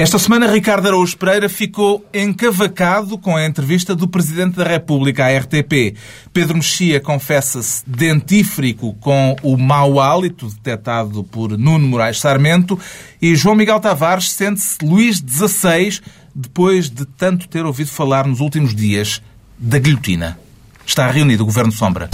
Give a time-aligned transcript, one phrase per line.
[0.00, 5.38] Esta semana, Ricardo Araújo Pereira ficou encavacado com a entrevista do Presidente da República à
[5.38, 5.94] RTP.
[6.32, 12.80] Pedro Mexia confessa-se dentífrico com o mau hálito detectado por Nuno Moraes Sarmento
[13.20, 16.00] e João Miguel Tavares sente-se Luís XVI
[16.34, 19.20] depois de tanto ter ouvido falar nos últimos dias
[19.58, 20.38] da guilhotina.
[20.86, 22.08] Está reunido o Governo Sombra.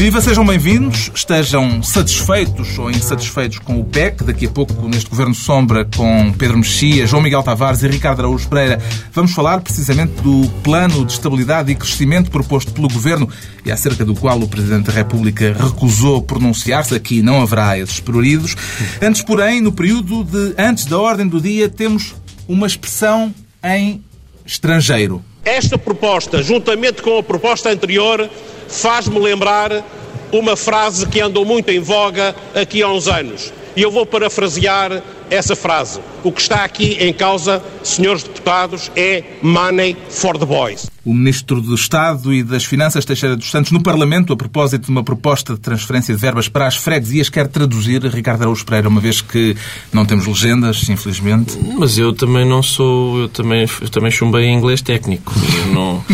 [0.00, 1.10] Viva, sejam bem-vindos.
[1.14, 4.24] Estejam satisfeitos ou insatisfeitos com o PEC.
[4.24, 8.48] Daqui a pouco, neste Governo Sombra, com Pedro Mexia, João Miguel Tavares e Ricardo Araújo
[8.48, 8.82] Pereira,
[9.12, 13.28] vamos falar precisamente do plano de estabilidade e crescimento proposto pelo Governo
[13.62, 16.94] e acerca do qual o Presidente da República recusou pronunciar-se.
[16.94, 18.56] Aqui não haverá esses pruridos.
[19.02, 22.14] Antes, porém, no período de antes da ordem do dia, temos
[22.48, 24.02] uma expressão em
[24.46, 25.22] estrangeiro.
[25.44, 28.30] Esta proposta, juntamente com a proposta anterior,
[28.70, 29.84] faz-me lembrar
[30.32, 33.52] uma frase que andou muito em voga aqui há uns anos.
[33.76, 36.00] E eu vou parafrasear essa frase.
[36.24, 40.90] O que está aqui em causa, senhores deputados, é money for the boys.
[41.04, 44.90] O Ministro do Estado e das Finanças, Teixeira dos Santos, no Parlamento, a propósito de
[44.90, 49.00] uma proposta de transferência de verbas para as freguesias, quer traduzir Ricardo Araújo Pereira, uma
[49.00, 49.56] vez que
[49.92, 51.58] não temos legendas, infelizmente.
[51.78, 55.32] Mas eu também não sou, eu também, eu também chumbei em inglês técnico.
[55.64, 56.04] Eu não,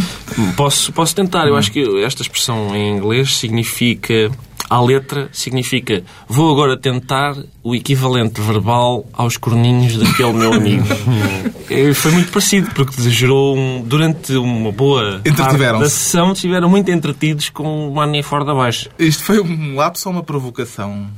[0.57, 1.49] posso, posso tentar.
[1.49, 4.31] Eu acho que esta expressão em inglês significa
[4.69, 10.87] à letra significa vou agora tentar o equivalente verbal aos corninhos daquele meu amigo.
[11.95, 17.49] Foi muito parecido, porque gerou um, durante uma boa parte da sessão estiveram muito entretidos
[17.49, 18.89] com o Money for da Baixo.
[18.99, 21.09] Isto foi um lapso ou uma provocação?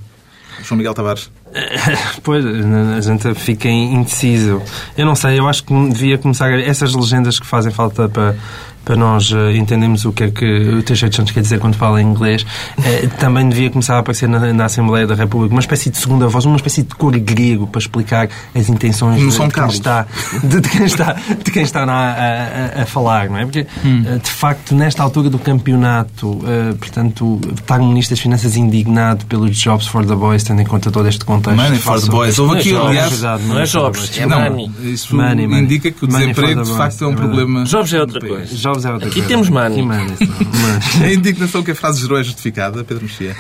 [0.63, 1.31] João Miguel Tavares?
[2.23, 4.63] Pois, a gente fica indeciso.
[4.97, 8.35] Eu não sei, eu acho que devia começar essas legendas que fazem falta para
[8.89, 11.75] para nós uh, entendermos o que é que o Teixeira de Santos quer dizer quando
[11.75, 12.43] fala em inglês,
[12.79, 16.27] uh, também devia começar a aparecer na, na, Assembleia da República uma espécie de segunda
[16.27, 20.07] voz, uma espécie de cor grego para explicar as intenções de, de, quem está,
[20.43, 21.13] de, de, quem está,
[21.45, 23.45] de quem está na, a, a, a, falar, não é?
[23.45, 24.05] Porque, hum.
[24.07, 26.41] uh, de facto, nesta altura do campeonato,
[26.79, 30.91] portanto, estar um Ministro das Finanças indignado pelos Jobs for the Boys, tendo em conta
[30.91, 31.61] todo este contexto.
[31.61, 32.39] Money for the Boys.
[32.39, 33.21] Houve aqui, aliás...
[33.21, 34.71] Não é Jobs, é money.
[34.81, 37.65] Isso money, indica que o desemprego, de facto, é um problema...
[37.65, 39.29] Jobs é outra coisa é outra Aqui coisa.
[39.29, 39.83] temos money.
[41.03, 43.37] A indignação que a frase gerou é justificada, Pedro Mexia?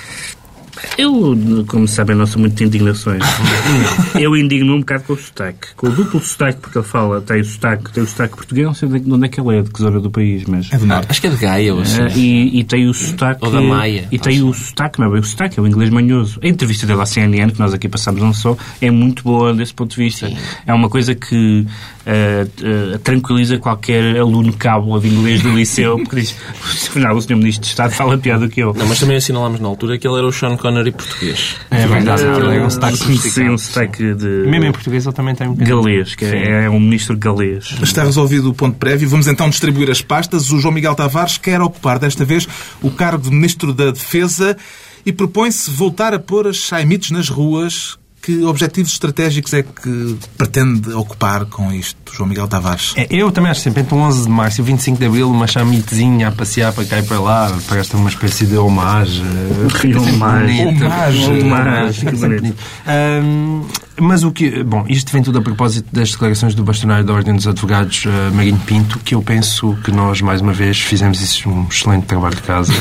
[0.96, 3.22] Eu, como sabem, não sou muito de indignações.
[4.18, 5.68] eu indigno um bocado com o sotaque.
[5.76, 8.74] Com o duplo sotaque, porque ele fala, tem o sotaque, tem o sotaque português, não
[8.74, 10.72] sei de onde é que ele é, de que zona do país, mas...
[10.72, 11.06] É do norte.
[11.10, 12.06] Acho que é de Gaia, ou assim.
[12.16, 13.44] e, e tem o sotaque...
[13.44, 14.08] Ou da Maia.
[14.10, 16.40] E tem o sotaque, não é bem o sotaque, é o inglês manhoso.
[16.42, 19.74] A entrevista dele à CNN, que nós aqui passamos não só, é muito boa desse
[19.74, 20.28] ponto de vista.
[20.28, 20.36] Sim.
[20.66, 21.66] É uma coisa que
[22.06, 26.36] uh, uh, tranquiliza qualquer aluno cabo de inglês do liceu, porque diz,
[26.88, 27.36] afinal, o Sr.
[27.36, 28.72] Ministro de Estado fala pior do que eu.
[28.74, 31.56] Não, mas também assinalámos na altura que ele era o Sean Connery português.
[31.70, 34.26] É verdade, é um sotaque Sim, um sotaque de...
[34.46, 37.74] Mesmo em português ele também tem um Galês, que é, é, um ministro galês.
[37.82, 39.08] Está resolvido o ponto prévio.
[39.08, 40.50] Vamos então distribuir as pastas.
[40.50, 42.46] O João Miguel Tavares quer ocupar desta vez
[42.82, 44.56] o cargo de Ministro da Defesa
[45.04, 47.98] e propõe-se voltar a pôr as chaimites nas ruas
[48.28, 52.92] que objetivos estratégicos é que pretende ocupar com isto, João Miguel Tavares?
[52.94, 55.30] É, eu também acho sempre, entre o 11 de março e o 25 de abril,
[55.30, 59.24] uma chamitezinha a passear para cá e para lá, parece uma espécie de homagem.
[60.12, 61.42] Homagem.
[61.42, 62.54] Homagem.
[63.98, 64.62] Mas o que.
[64.62, 68.34] Bom, isto vem tudo a propósito das declarações do bastonário da Ordem dos Advogados, uh,
[68.34, 72.36] Marinho Pinto, que eu penso que nós, mais uma vez, fizemos isso um excelente trabalho
[72.36, 72.74] de casa.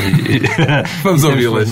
[1.03, 1.69] Vamos ouvi-las.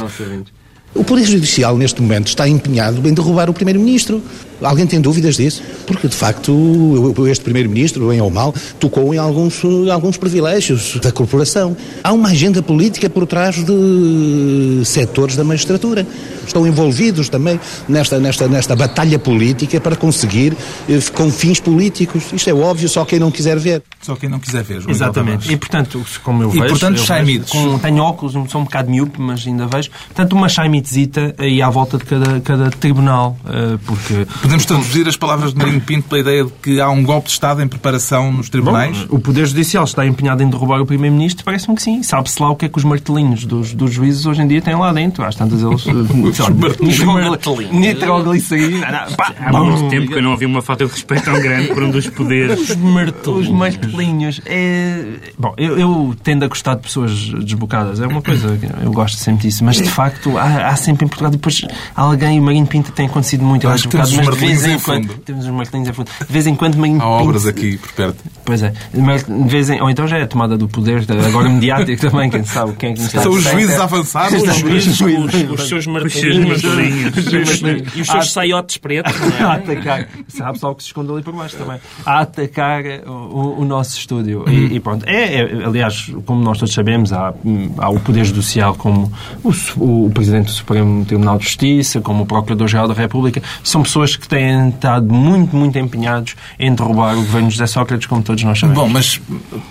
[0.96, 4.24] O Poder Judicial, neste momento, está empenhado em derrubar o Primeiro-Ministro.
[4.62, 5.62] Alguém tem dúvidas disso?
[5.86, 9.62] Porque, de facto, este Primeiro-Ministro, bem ou mal, tocou em alguns,
[9.92, 11.76] alguns privilégios da corporação.
[12.02, 16.08] Há uma agenda política por trás de setores da magistratura.
[16.46, 20.56] Estão envolvidos também nesta, nesta, nesta batalha política para conseguir
[20.90, 22.26] eh, com fins políticos.
[22.34, 23.84] Isto é óbvio, só quem não quiser ver.
[24.02, 25.52] Só quem não quiser ver, Exatamente.
[25.52, 26.68] E, portanto, como eu e, vejo...
[26.70, 27.52] portanto, chaimites.
[27.82, 29.90] Tenho óculos, sou um bocado miúpe, mas ainda vejo.
[30.08, 34.28] Portanto, uma chaimitesita aí à volta de cada, cada tribunal, eh, porque...
[34.42, 37.34] Podemos traduzir as palavras de Marinho Pinto pela ideia de que há um golpe de
[37.34, 38.98] Estado em preparação nos tribunais?
[39.04, 41.44] Bom, o Poder Judicial está empenhado em derrubar o Primeiro-Ministro?
[41.44, 42.04] Parece-me que sim.
[42.04, 44.76] Sabe-se lá o que é que os martelinhos dos, dos juízes hoje em dia têm
[44.76, 45.24] lá dentro.
[45.26, 45.86] Às tantas eles...
[46.40, 47.72] os martelinhos.
[47.74, 49.08] Nitroglicerina.
[49.40, 51.92] Há muito tempo que eu não ouvi uma falta de respeito tão grande por um
[51.92, 52.70] dos poderes.
[52.70, 53.48] Os martelinhos.
[53.48, 54.42] Os martelinhos.
[54.46, 55.04] É...
[55.38, 57.12] Bom, eu, eu tendo a gostar de pessoas
[57.44, 58.00] desbocadas.
[58.00, 58.58] É uma coisa...
[58.84, 59.64] Eu gosto sempre disso.
[59.64, 61.32] Mas, de facto, há, há sempre em Portugal.
[61.32, 61.62] Depois
[61.96, 63.66] alguém, o Marinho Pinto tem acontecido muito.
[63.66, 65.08] Eu Acho que um temos bocado, os mas de vez martelinhos em em quando.
[65.12, 65.22] fundo.
[65.24, 66.10] Temos os martelinhos em fundo.
[66.28, 67.24] De vez em quando Marinho Há Pinto.
[67.30, 68.24] obras aqui por perto.
[68.44, 68.74] Pois é.
[68.94, 69.82] Mas de vez em...
[69.82, 72.94] Ou então já é a tomada do poder, agora mediático também, quem sabe quem é
[72.94, 74.42] que nos está São os juízes avançados.
[74.42, 75.50] Os juízes, juízes.
[75.50, 79.14] os, os seus martelinhos seus- e os seus saiotes pretos.
[79.40, 79.58] não a é?
[79.58, 80.08] atacar.
[80.28, 81.80] Sabe só o que se esconde ali por baixo também.
[82.06, 84.46] A atacar o, nosso estúdio.
[84.48, 85.06] E, e pronto.
[85.08, 87.34] É, é, aliás, como nós todos sabemos, há,
[87.78, 89.12] há o Poder Judicial como
[89.44, 93.42] o, Presidente do Supremo Tribunal de Justiça, como o Procurador-Geral da República.
[93.64, 98.08] São pessoas que têm estado muito, muito empenhados em derrubar o governo de José Sócrates,
[98.08, 98.82] como todos nós sabemos.
[98.84, 99.22] Bom, mas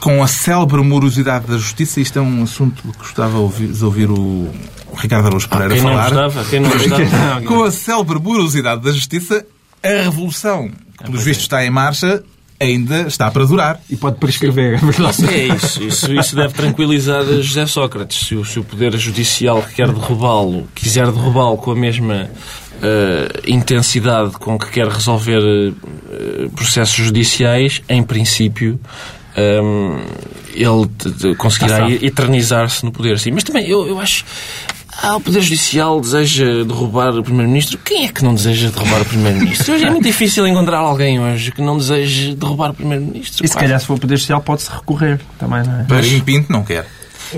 [0.01, 4.51] com a célebre morosidade da justiça, isto é um assunto que gostava de ouvir, o
[4.95, 6.11] Ricardo Araújo Pereira Quem não falar.
[6.11, 6.45] gostava?
[6.49, 7.43] Quem não gostava?
[7.43, 9.45] Com a célebre morosidade da justiça,
[9.83, 12.23] a revolução, que pelos vistos está em marcha,
[12.61, 13.81] ainda está para durar.
[13.91, 15.27] E pode prescrever, é verdade.
[15.27, 18.27] É isso, isso, isso deve tranquilizar José Sócrates.
[18.27, 22.31] Se o, se o Poder Judicial que quer derrubá-lo quiser derrubá-lo com a mesma
[22.83, 28.79] eh, intensidade com que quer resolver eh, processos judiciais, em princípio.
[29.37, 29.99] ehm,
[30.55, 33.33] ele conseguirá eternizar-se no poder, sim.
[33.33, 34.25] Mas também, eu, eu acho.
[35.03, 37.79] Ah, o Poder Judicial deseja derrubar o Primeiro-Ministro.
[37.79, 39.75] Quem é que não deseja derrubar o Primeiro-Ministro?
[39.75, 43.45] Hoje é muito difícil encontrar alguém hoje que não deseje derrubar o Primeiro-Ministro.
[43.45, 45.85] E se calhar, se for o Poder Judicial, pode-se recorrer também, não é?
[46.25, 46.87] Pinto não quer.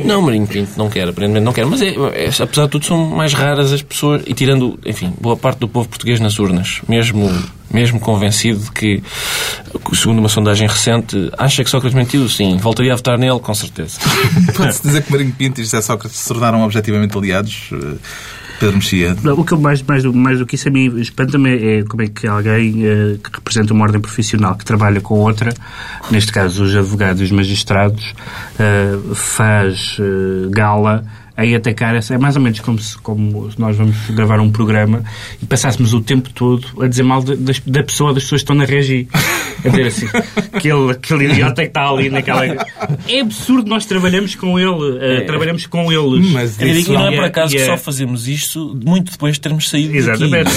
[0.04, 1.64] Não, Marinho Pinto não quer, aparentemente não quer.
[1.66, 5.36] Mas, é, é- apesar de tudo, são mais raras as pessoas, e tirando, enfim, boa
[5.36, 7.30] parte do povo português nas urnas, mesmo,
[7.70, 9.02] mesmo convencido de que,
[9.94, 13.98] segundo uma sondagem recente, acha que Sócrates mentiu, sim, voltaria a votar nele, com certeza.
[14.56, 17.70] Pode-se dizer que Marinho Pinto e José Sócrates se tornaram objetivamente aliados.
[18.58, 19.16] Pedro Mexia.
[19.36, 22.02] O que eu mais, mais, do, mais do que isso a mim espanta-me é como
[22.02, 25.52] é que alguém eh, que representa uma ordem profissional que trabalha com outra,
[26.10, 28.14] neste caso os advogados e os magistrados,
[28.58, 31.04] eh, faz eh, gala
[31.38, 32.14] em atacar essa.
[32.14, 35.02] É mais ou menos como se, como nós vamos gravar um programa
[35.42, 38.56] e passássemos o tempo todo a dizer mal das- da pessoa, das pessoas que estão
[38.56, 39.06] na regi.
[39.66, 40.06] A dizer assim,
[40.52, 42.44] aquele, aquele idiota que está ali naquela.
[42.46, 46.30] É absurdo, nós trabalhamos com ele, eh, trabalhamos com eles.
[46.32, 48.78] Mas digo, isso e não é por é- acaso e que é- só fazemos isto
[48.84, 50.50] muito depois de termos saído Exatamente.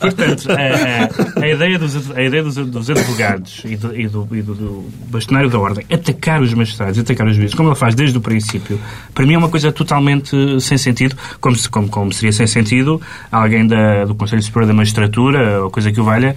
[0.00, 4.28] Portanto, a, a- a ideia, dos, a ideia dos, dos advogados e, do, e, do,
[4.32, 7.94] e do- do bastonário da ordem atacar os magistrados, atacar os juízes, como ele faz
[7.94, 8.80] desde o princípio,
[9.14, 13.00] para mim é uma coisa totalmente sem sentido, como, como, como seria sem sentido
[13.30, 16.36] alguém da, do Conselho Superior da Magistratura, ou coisa que o valha,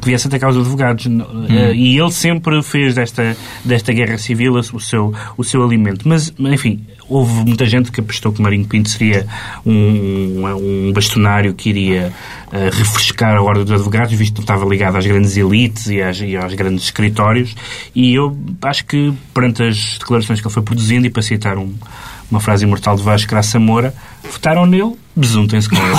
[0.00, 1.06] que viesse atacar os advogados.
[1.48, 6.06] Eh, E ele sempre fez desta, desta guerra civil o seu, o seu alimento.
[6.08, 9.26] Mas, enfim, houve muita gente que apostou que Marinho Pinto seria
[9.66, 10.44] um,
[10.88, 12.12] um bastonário que iria
[12.52, 16.00] eh, refrescar a ordem dos advogados, visto que não estava ligado às grandes elites e,
[16.02, 17.54] às, e aos grandes escritórios.
[17.94, 21.74] E eu acho que, perante as declarações que ele foi produzindo, e para citar um-
[22.30, 23.94] uma frase imortal de Vasco Graça Moura,
[24.30, 25.92] votaram nele, besuntem-se com ele.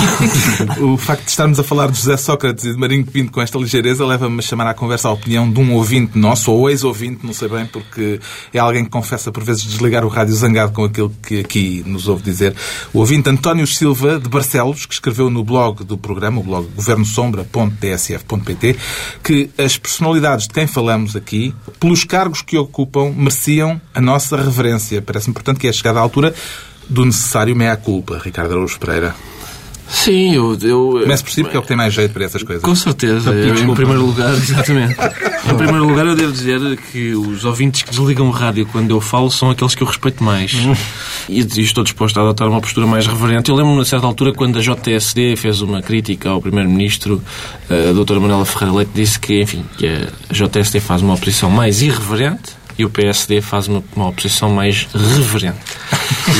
[0.94, 3.56] O facto de estarmos a falar de José Sócrates e de Marinho Pinto com esta
[3.58, 7.32] ligeireza leva-me a chamar à conversa a opinião de um ouvinte nosso, ou ex-ouvinte, não
[7.32, 8.20] sei bem, porque
[8.52, 12.08] é alguém que confessa por vezes desligar o rádio zangado com aquilo que aqui nos
[12.08, 12.54] ouve dizer.
[12.92, 18.76] O ouvinte António Silva, de Barcelos, que escreveu no blog do programa, o blog governosombra.tsf.pt,
[19.22, 25.00] que as personalidades de quem falamos aqui, pelos cargos que ocupam, mereciam a nossa reverência.
[25.00, 26.34] Parece-me, portanto, que é chegada a altura
[26.88, 29.14] do necessário meia-culpa, Ricardo Araújo Pereira.
[29.88, 30.58] Sim, eu...
[30.62, 32.62] eu Comece por si, porque é o que tem mais jeito para essas coisas.
[32.62, 33.30] Com certeza.
[33.30, 34.94] Eu, em primeiro lugar, exatamente.
[34.94, 39.00] Em primeiro lugar, eu devo dizer que os ouvintes que desligam o rádio quando eu
[39.00, 40.52] falo são aqueles que eu respeito mais.
[41.28, 43.50] E, e estou disposto a adotar uma postura mais reverente.
[43.50, 47.22] Eu lembro-me, a certa altura, quando a JTSD fez uma crítica ao Primeiro-Ministro,
[47.70, 51.82] a doutora Manuela Ferreira Leite disse que, enfim, que a JTSD faz uma oposição mais
[51.82, 55.58] irreverente e o PSD faz uma, uma oposição mais reverente.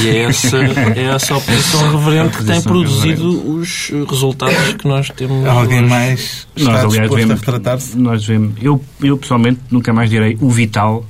[0.02, 0.56] E é essa,
[0.96, 5.46] é essa oposição reverente que tem produzido os resultados que nós temos.
[5.46, 5.88] Alguém hoje.
[5.88, 7.98] mais está Nós, aliás, disposto a retratar-se?
[7.98, 11.04] nós devemos, eu, eu pessoalmente nunca mais direi o Vital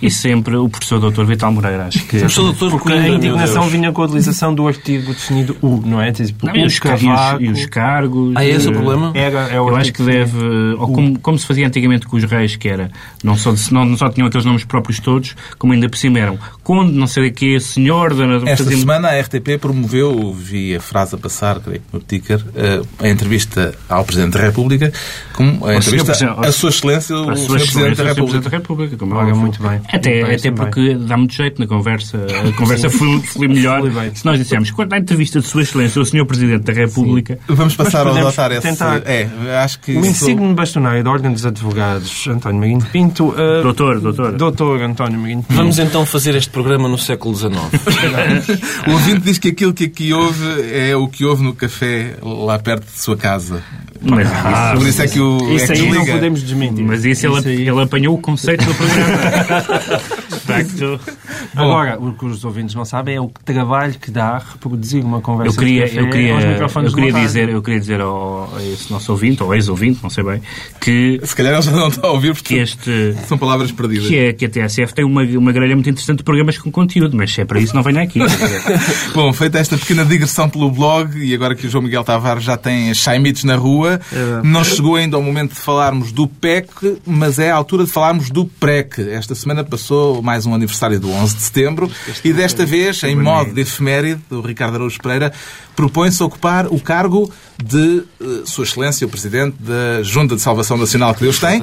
[0.00, 1.86] e sempre o professor doutor Vital Moreira.
[1.86, 5.12] Acho que Professor doutor Porque a Coimbra, meu indignação vinha com a utilização do artigo
[5.12, 6.12] definido U, não é?
[6.12, 7.42] Tipo, Não, e, o os, ca- e, os, cavaco.
[7.42, 8.32] e os cargos.
[8.36, 9.12] Ah, é esse o eh, problema?
[9.14, 10.38] Era, é o Eu acho que deve,
[10.78, 12.90] ou como, como se fazia antigamente com os reis, que era,
[13.22, 16.38] não só, não, não só tinham aqueles nomes próprios todos, como ainda por cima eram
[16.62, 18.48] Conde, não sei o quê, Senhor, Dona...
[18.48, 22.80] Esta semana a RTP promoveu, vi a frase a passar, creio que no ticker, eh,
[23.00, 24.92] a entrevista ao Presidente da República,
[25.34, 27.46] como a Senhor entrevista ao- a Sua Excelência, o Sr.
[27.48, 28.04] Presidente da excelência, o Sr.
[28.04, 28.14] República.
[28.30, 28.96] Presidente da República.
[28.96, 29.40] Como é Olha, óbvio.
[29.40, 29.80] muito bem.
[29.92, 30.64] Até, Parece até bem.
[30.70, 32.18] porque dá muito jeito na conversa.
[32.48, 33.82] A conversa flui, flui melhor.
[34.14, 36.24] Se nós dissermos, quando há entrevista de Sua Excelência, o Sr.
[36.24, 38.60] Presidente da República, Vamos passar a adotar esse...
[38.62, 39.02] tentar.
[39.06, 39.28] É,
[39.64, 39.92] acho que...
[39.92, 43.34] O sou- insigne bastonário da Ordem dos Advogados, António Maguinho Pinto.
[43.36, 44.32] eh, Doutor, doutor.
[44.32, 45.44] Doutor, doutor António Marinho.
[45.48, 47.50] Vamos então fazer este programa no século XIX.
[48.86, 52.58] O ouvinte diz que aquilo que aqui houve é o que houve no café lá
[52.58, 53.62] perto de sua casa.
[54.00, 56.84] Mas Ah, Por isso é que o Isso é que aí não podemos desmentir.
[56.84, 60.10] Mas isso, ele, aí- ele apanhou o conceito do programa.
[60.52, 61.00] Facto,
[61.54, 65.54] Agora, o que os ouvintes não sabem é o trabalho que dá reproduzir uma conversa
[65.54, 69.10] eu queria, de eu queria, eu queria dizer, eu queria dizer ao, a esse nosso
[69.12, 70.42] ouvinte, ou ex-ouvinte, não sei bem,
[70.80, 73.14] que, Se calhar ele já não está a ouvir que porque este...
[73.26, 74.08] são palavras perdidas.
[74.08, 77.16] Que, é, que a TSF tem uma, uma grelha muito interessante de programas com conteúdo,
[77.16, 78.20] mas se é para isso, não venha aqui.
[79.14, 82.56] Bom, feita esta pequena digressão pelo blog e agora que o João Miguel Tavares já
[82.56, 84.00] tem chaimitos na rua,
[84.42, 88.30] não chegou ainda ao momento de falarmos do PEC, mas é a altura de falarmos
[88.30, 89.00] do PREC.
[89.10, 91.90] Esta semana passou mais um aniversário do 11 de setembro
[92.24, 95.32] e desta vez, em modo de efeméride, o Ricardo Araújo Pereira
[95.76, 97.32] propõe-se ocupar o cargo
[97.62, 101.62] de eh, Sua Excelência, o Presidente da Junta de Salvação Nacional que Deus tem.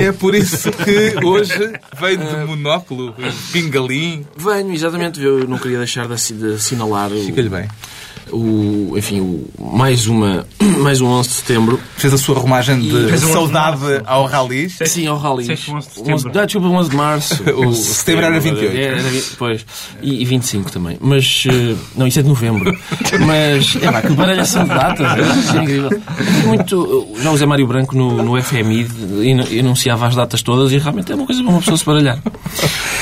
[0.00, 3.14] É por isso que hoje veio de monóculo,
[3.52, 4.24] pingalim.
[4.36, 7.66] Venho, exatamente, eu não queria deixar de, assi- de assinalar o, Fica-lhe bem.
[8.36, 10.46] O, enfim, o, mais, uma,
[10.78, 11.80] mais um 11 de setembro.
[11.96, 14.68] Fez a sua romagem de um saudade ao rally.
[14.70, 15.44] Sim, ao rally.
[15.46, 16.32] Sei que 11 de setembro.
[16.40, 17.42] Ah, desculpa, 11 de março.
[17.56, 18.76] O setembro era 28.
[18.76, 19.64] Era, era, pois.
[20.02, 20.98] E, e 25 também.
[21.00, 22.76] Mas, eh, não, isso é de novembro.
[23.26, 25.54] Mas, é pá, que baralhação de datas.
[25.54, 25.90] é incrível.
[26.46, 28.86] Muito, já o José Mário Branco no, no FMI
[29.22, 32.18] enu- enunciava as datas todas e realmente é uma coisa para uma pessoa se baralhar.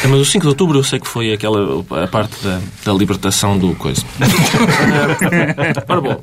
[0.03, 2.93] É, Mas o 5 de outubro eu sei que foi aquela a parte da, da
[2.93, 4.03] libertação do coisa.
[5.89, 6.21] Ora bom,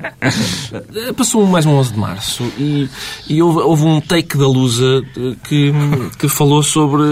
[1.16, 2.88] passou mais um 11 de março e,
[3.28, 5.72] e houve, houve um take da Lusa eh, que,
[6.18, 7.02] que falou sobre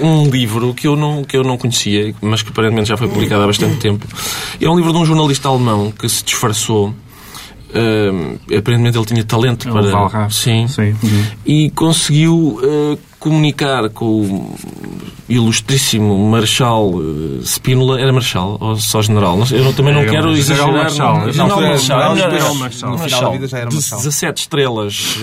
[0.00, 3.42] um livro que eu, não, que eu não conhecia, mas que aparentemente já foi publicado
[3.42, 4.06] há bastante tempo.
[4.60, 6.94] É um livro de um jornalista alemão que se disfarçou.
[7.74, 9.86] Eh, aparentemente ele tinha talento para.
[9.90, 10.34] Walras.
[10.36, 10.66] Sim.
[10.68, 10.94] Sim.
[11.02, 11.24] Uhum.
[11.46, 14.54] E conseguiu eh, comunicar com o
[15.28, 18.00] ilustríssimo Marechal eh, Spínola.
[18.00, 19.38] Era Marechal ou só General?
[19.50, 20.72] Eu não- também não Era quero exagerar.
[20.72, 21.20] Marechal.
[21.20, 21.78] não- General Marechal.
[21.78, 23.32] General é no final da Marechal.
[23.32, 23.98] vida já era Marechal.
[23.98, 25.18] 17 estrelas,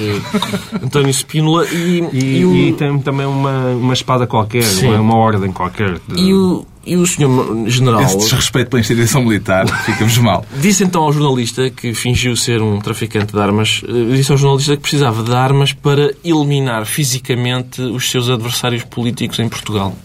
[0.83, 1.65] António Spínola.
[1.67, 5.99] E, E, e o- e tem também uma, uma espada qualquer, uma, uma ordem qualquer.
[6.07, 10.45] de- e o, e o senhor General Esse desrespeito pela instituição militar fica-vos mal.
[10.61, 14.75] disse então ao jornalista que fingiu ser um traficante de armas, eh, disse ao jornalista
[14.75, 19.95] que precisava de armas para eliminar fisicamente os seus adversários políticos em Portugal.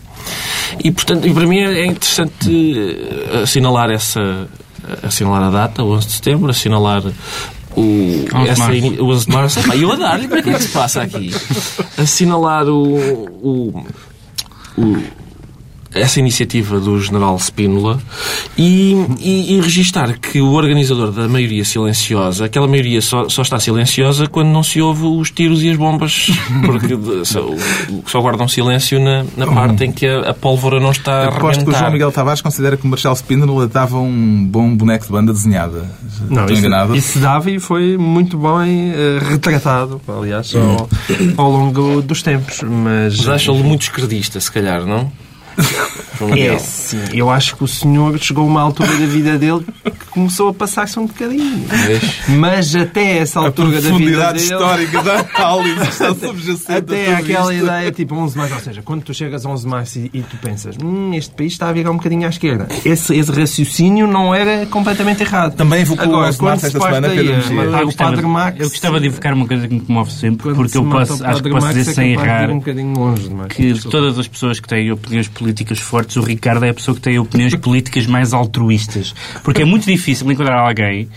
[0.85, 2.51] E, portanto, e para mim é interessante
[3.31, 4.49] eh, assinalar essa
[5.03, 7.03] assinalar a data, o 11 de setembro, assinalar
[7.77, 9.61] o, 11 de essa o 11 de março.
[9.61, 11.31] Epá, eu a dar-lhe, para que é que se passa aqui?
[11.99, 12.83] Assinalar o,
[13.43, 13.85] o,
[14.79, 15.03] o-
[15.95, 18.01] essa iniciativa do general Spínola
[18.57, 23.59] e, e, e registar que o organizador da maioria silenciosa, aquela maioria só, só está
[23.59, 26.31] silenciosa quando não se ouve os tiros e as bombas,
[26.65, 27.45] porque só,
[28.07, 31.65] só guardam silêncio na, na parte em que a, a pólvora não está a Aposto
[31.65, 31.91] que o João.
[31.91, 35.91] Miguel Tavares considera que o Marcelo Spínola dava um bom boneco de banda desenhada.
[36.29, 36.97] Não, Estou isso, enganado?
[36.97, 40.89] isso dava e foi muito bem eh, retratado, aliás, ao,
[41.37, 42.63] ao longo dos tempos.
[42.63, 45.11] Mas, Mas acham-lhe muito esquerdista, se calhar, não?
[46.37, 47.03] É, sim.
[47.15, 49.65] Eu acho que o senhor chegou a uma altura da vida dele
[50.11, 51.67] começou a passar-se um bocadinho.
[52.29, 54.53] Mas até essa A altura da vida profundidade dele...
[54.53, 57.65] histórica da análise está subjacente a Até aquela isto.
[57.67, 60.11] ideia tipo 11 de março, ou seja, quando tu chegas a 11 de março e,
[60.15, 62.69] e tu pensas hum, este país está a virar um bocadinho à esquerda.
[62.85, 65.55] Esse, esse raciocínio não era completamente errado.
[65.55, 67.87] Também evocou o 11 de quando março esta semana, Pedro a Mexia.
[67.87, 68.61] o Padre Max...
[68.61, 71.25] eu gostava de evocar uma coisa que me comove sempre, quando porque se eu posso,
[71.25, 73.53] acho que posso Max, dizer é sem errar um bocadinho longe demais.
[73.53, 76.95] que de todas as pessoas que têm opiniões políticas fortes, o Ricardo é a pessoa
[76.95, 79.15] que tem opiniões políticas mais altruístas.
[79.43, 81.09] Porque é muito difícil encontrar alguém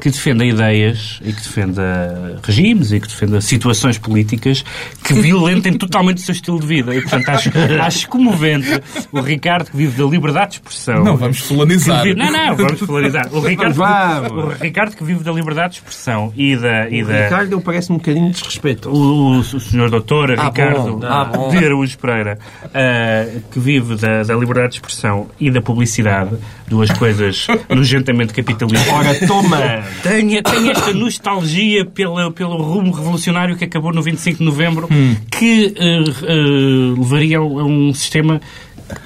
[0.00, 4.64] que defenda ideias e que defenda regimes e que defenda situações políticas
[5.02, 6.94] que violentem totalmente o seu estilo de vida.
[6.94, 7.50] E, portanto, acho,
[7.84, 8.80] acho comovente
[9.10, 11.02] o Ricardo que vive da liberdade de expressão.
[11.02, 12.04] Não, vamos fulanizar.
[12.04, 13.28] vive- Não, não, vamos polarizar.
[13.34, 14.30] O Ricardo, Vamos.
[14.44, 16.88] o Ricardo que vive da liberdade de expressão e da...
[16.88, 18.96] E O da Ricardo eu parece um bocadinho desrespeitoso.
[18.96, 21.00] o, o, o senhor doutor Ah, Ricardo bom.
[21.08, 21.48] Ah, bom.
[21.50, 22.38] de Araújo Pereira,
[22.72, 26.36] ah, que vive da, da liberdade de expressão e da publicidade,
[26.68, 28.88] duas coisas nojentamente capitalistas.
[28.92, 29.58] Ora, toma!
[30.02, 35.16] Tenho, tenho esta nostalgia pela, pelo rumo revolucionário que acabou no 25 de novembro, Hum.
[35.30, 38.40] que ah, ah, levaria a um sistema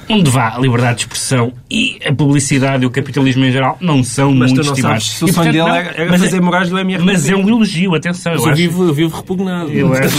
[0.09, 4.05] onde vá a liberdade de expressão e a publicidade e o capitalismo em geral não
[4.05, 5.05] são Mas muito tu não estimados.
[5.07, 6.77] sabes se o sonho dele não, era, era mas fazer é- morais do.
[7.05, 8.33] Mas é um elogio, atenção.
[8.33, 9.71] Mas Eu eu acho, vivo, eu vivo repugnado.
[9.73, 10.17] eu acho,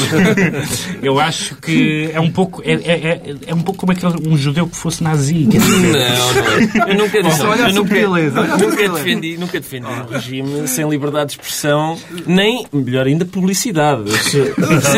[1.03, 4.37] eu acho que é um pouco é, é, é, é um pouco como aquele, um
[4.37, 5.47] judeu que fosse nazi.
[5.51, 6.91] quer dizer, Não, não é.
[6.91, 7.41] Eu nunca disse.
[7.43, 11.31] olha eu nunca, subtileza, olha a nunca defendi, nunca defendi um regime sem liberdade de
[11.33, 14.09] expressão, nem, melhor ainda, publicidade.
[14.19, 14.41] Sem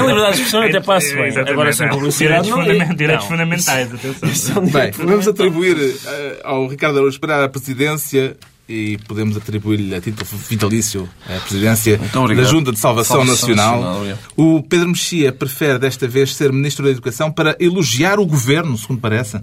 [0.05, 1.25] liberdade de expressão eu até passo bem.
[1.27, 2.57] Exatamente, Agora sem publicidade Direitos, não.
[2.73, 3.31] fundament- direitos não.
[3.31, 4.63] fundamentais, atenção.
[4.63, 5.29] É Bem, fundamental.
[5.31, 8.37] atribuir eh, ao Ricardo Araújo Pereira a presidência
[8.67, 12.45] e podemos atribuir-lhe a título vitalício a presidência obrigado.
[12.45, 13.81] da Junta de Salvação, Salvação Nacional.
[13.81, 18.77] Nacional, o Pedro Mexia prefere desta vez ser Ministro da Educação para elogiar o Governo,
[18.77, 19.39] segundo parece.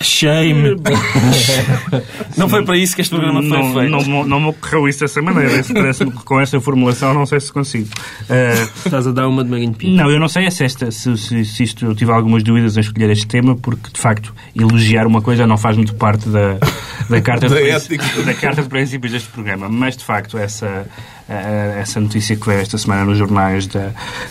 [0.00, 0.76] Shame.
[2.36, 3.90] Não foi para isso que este programa foi não, feito.
[3.90, 5.62] não, não, não me ocorreu isso dessa maneira.
[5.72, 7.88] Parece-me que com essa formulação não sei se consigo.
[8.28, 9.94] Eh, Estás a dar uma de Marinho Pinto.
[9.94, 12.80] não, eu não sei se, esta, se, se, se isto, eu tive algumas dúvidas em
[12.80, 16.56] escolher este tema, porque de facto elogiar uma coisa não faz muito parte da,
[17.08, 18.04] da, carta, de Da ética.
[18.24, 19.68] da carta de princípios deste programa.
[19.68, 20.86] Mas de facto, essa,
[21.80, 23.90] essa notícia que veio esta semana nos jornais da,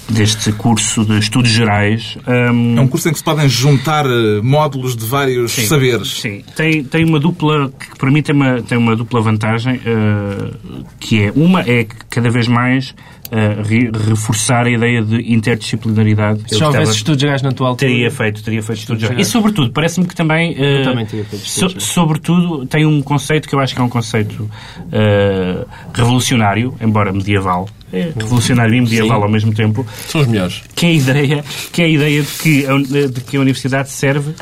[0.10, 2.18] deste curso de estudos gerais.
[2.28, 6.20] hum, É um curso em que se podem juntar eh, módulos de vários Sim, saberes.
[6.22, 10.52] Sim, tem, tem uma dupla, que para mim tem uma, tem uma dupla vantagem, eh,
[11.00, 12.94] que é, uma é que cada vez mais
[13.32, 16.42] eh, re- reforçar a ideia de interdisciplinaridade.
[16.48, 17.90] Se já houvesse estudos gerais na tua altura...
[17.92, 19.20] Teria feito, teria feito estudos gerais.
[19.28, 23.02] E sobretudo, parece-me que também, eh, Eu também teria feito estudos so- sobretudo, tem um
[23.02, 24.50] conceito que eu acho que é um conceito
[24.92, 27.68] eh, revolucionário, embora medieval.
[27.94, 29.24] É revolucionário e medieval Sim.
[29.24, 30.64] ao mesmo tempo, São os melhores.
[30.76, 33.90] que é a ideia, que é a ideia de, que a, de que a universidade
[33.90, 34.34] serve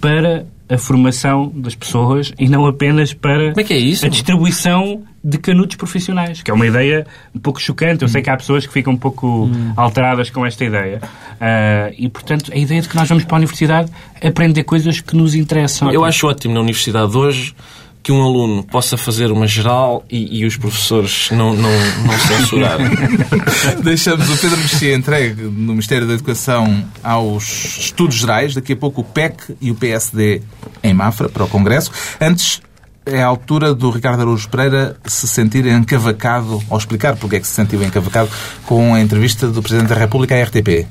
[0.00, 4.06] para a formação das pessoas e não apenas para é que é isso?
[4.06, 8.02] a distribuição de canutos profissionais, que é uma ideia um pouco chocante.
[8.02, 11.00] Eu sei que há pessoas que ficam um pouco alteradas com esta ideia.
[11.40, 13.92] Ah, e, portanto, a ideia de que nós vamos para a universidade
[14.22, 15.92] aprender coisas que nos interessam.
[15.92, 17.54] Eu acho ótimo na universidade hoje
[18.02, 21.70] que um aluno possa fazer uma geral e, e os professores não, não,
[22.04, 22.90] não censurarem.
[23.82, 28.54] Deixamos o Pedro Mexia entregue no Ministério da Educação aos estudos gerais.
[28.54, 30.42] Daqui a pouco o PEC e o PSD
[30.82, 31.92] em Mafra para o Congresso.
[32.20, 32.60] Antes,
[33.06, 37.46] é a altura do Ricardo Araújo Pereira se sentir encavacado, ou explicar porque é que
[37.46, 38.30] se sentiu encavacado,
[38.64, 40.86] com a entrevista do Presidente da República à RTP.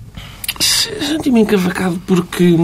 [0.59, 2.57] Senti-me encavacado porque.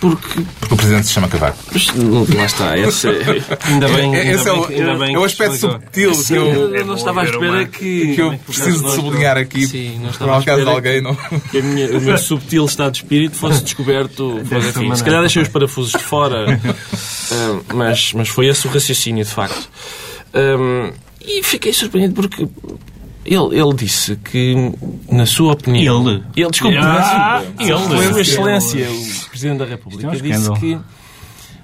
[0.00, 1.58] Porque Porque o Presidente se chama Cavaco.
[1.72, 1.86] Mas,
[2.34, 3.12] lá está, esse é-
[3.64, 5.80] Ainda bem, ainda Esse é bem o, que- ainda bem é o que aspecto explicou.
[5.80, 8.14] subtil que eu, eu não estava à espera que.
[8.14, 11.00] que eu preciso de sublinhar aqui, Sim, não por estava à acaso de alguém.
[11.00, 11.14] Não...
[11.14, 14.40] que a minha- o meu subtil estado de espírito fosse descoberto.
[14.48, 16.60] Fosse, enfim, se calhar deixei os parafusos de fora,
[17.32, 19.68] ah, mas, mas foi esse o raciocínio, de facto.
[20.34, 20.92] Ah,
[21.28, 22.46] e fiquei surpreendido porque
[23.26, 24.54] ele, ele disse que,
[25.10, 26.08] na sua opinião.
[26.08, 26.22] Ele?
[26.36, 27.70] Ele, desculpe, Ah, ele.
[27.72, 27.78] ele.
[28.12, 30.78] Sua Excelência, o Presidente da República, é um disse que,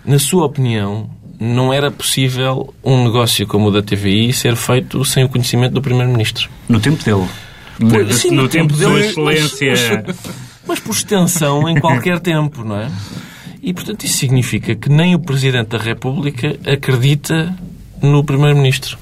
[0.05, 1.09] na sua opinião,
[1.41, 5.83] não era possível um negócio como o da TVI ser feito sem o conhecimento do
[5.83, 6.49] Primeiro-Ministro.
[6.69, 7.27] No tempo dele.
[7.81, 10.05] No, sim, no no tempo tempo dele, excelência.
[10.07, 10.17] mas-
[10.67, 12.89] Mas por extensão, em qualquer tempo, não é?
[13.61, 17.55] E, portanto, isso significa que nem o Presidente da República acredita
[18.01, 18.99] no Primeiro-Ministro.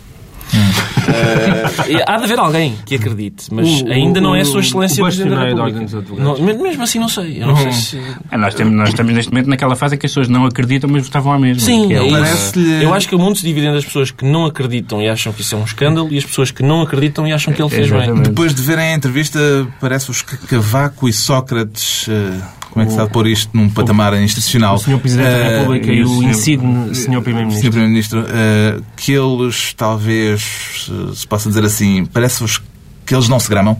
[1.88, 4.60] E há de haver alguém que acredite, mas O- ainda não é a Sua o-
[4.60, 6.22] Excelência o o Presidente da República.
[6.22, 7.42] Não, mesmo assim, não sei.
[7.42, 8.00] Eu não sei se...
[8.30, 10.88] Ah, nós, temos, nós estamos neste momento naquela fase em que as pessoas não acreditam,
[10.90, 11.60] mas votavam à mesma.
[11.62, 12.14] Sim, é o- isso.
[12.16, 15.08] Parece-lhe- Eu acho que o mundo se divide entre as pessoas que não acreditam e
[15.08, 17.60] acham que isso é um escândalo e as pessoas que não acreditam e acham que
[17.62, 17.98] ele fez bem.
[18.00, 18.28] Exatamente.
[18.28, 19.38] Depois de verem a entrevista,
[19.80, 22.06] parece-vos que Cavaco e Sócrates.
[22.08, 24.76] eh, Como é que se dá de pôr isto num patamar institucional?
[24.76, 24.98] O Sr.
[24.98, 27.12] Presidente da Eh, República e o insigne Sr.
[27.12, 27.22] Sr.
[27.22, 27.70] Primeiro-Ministro.
[27.70, 32.62] Primeiro-Ministro, eh, que eles talvez, eh, se possa dizer assim, parece-vos
[33.04, 33.76] que eles não se gramam?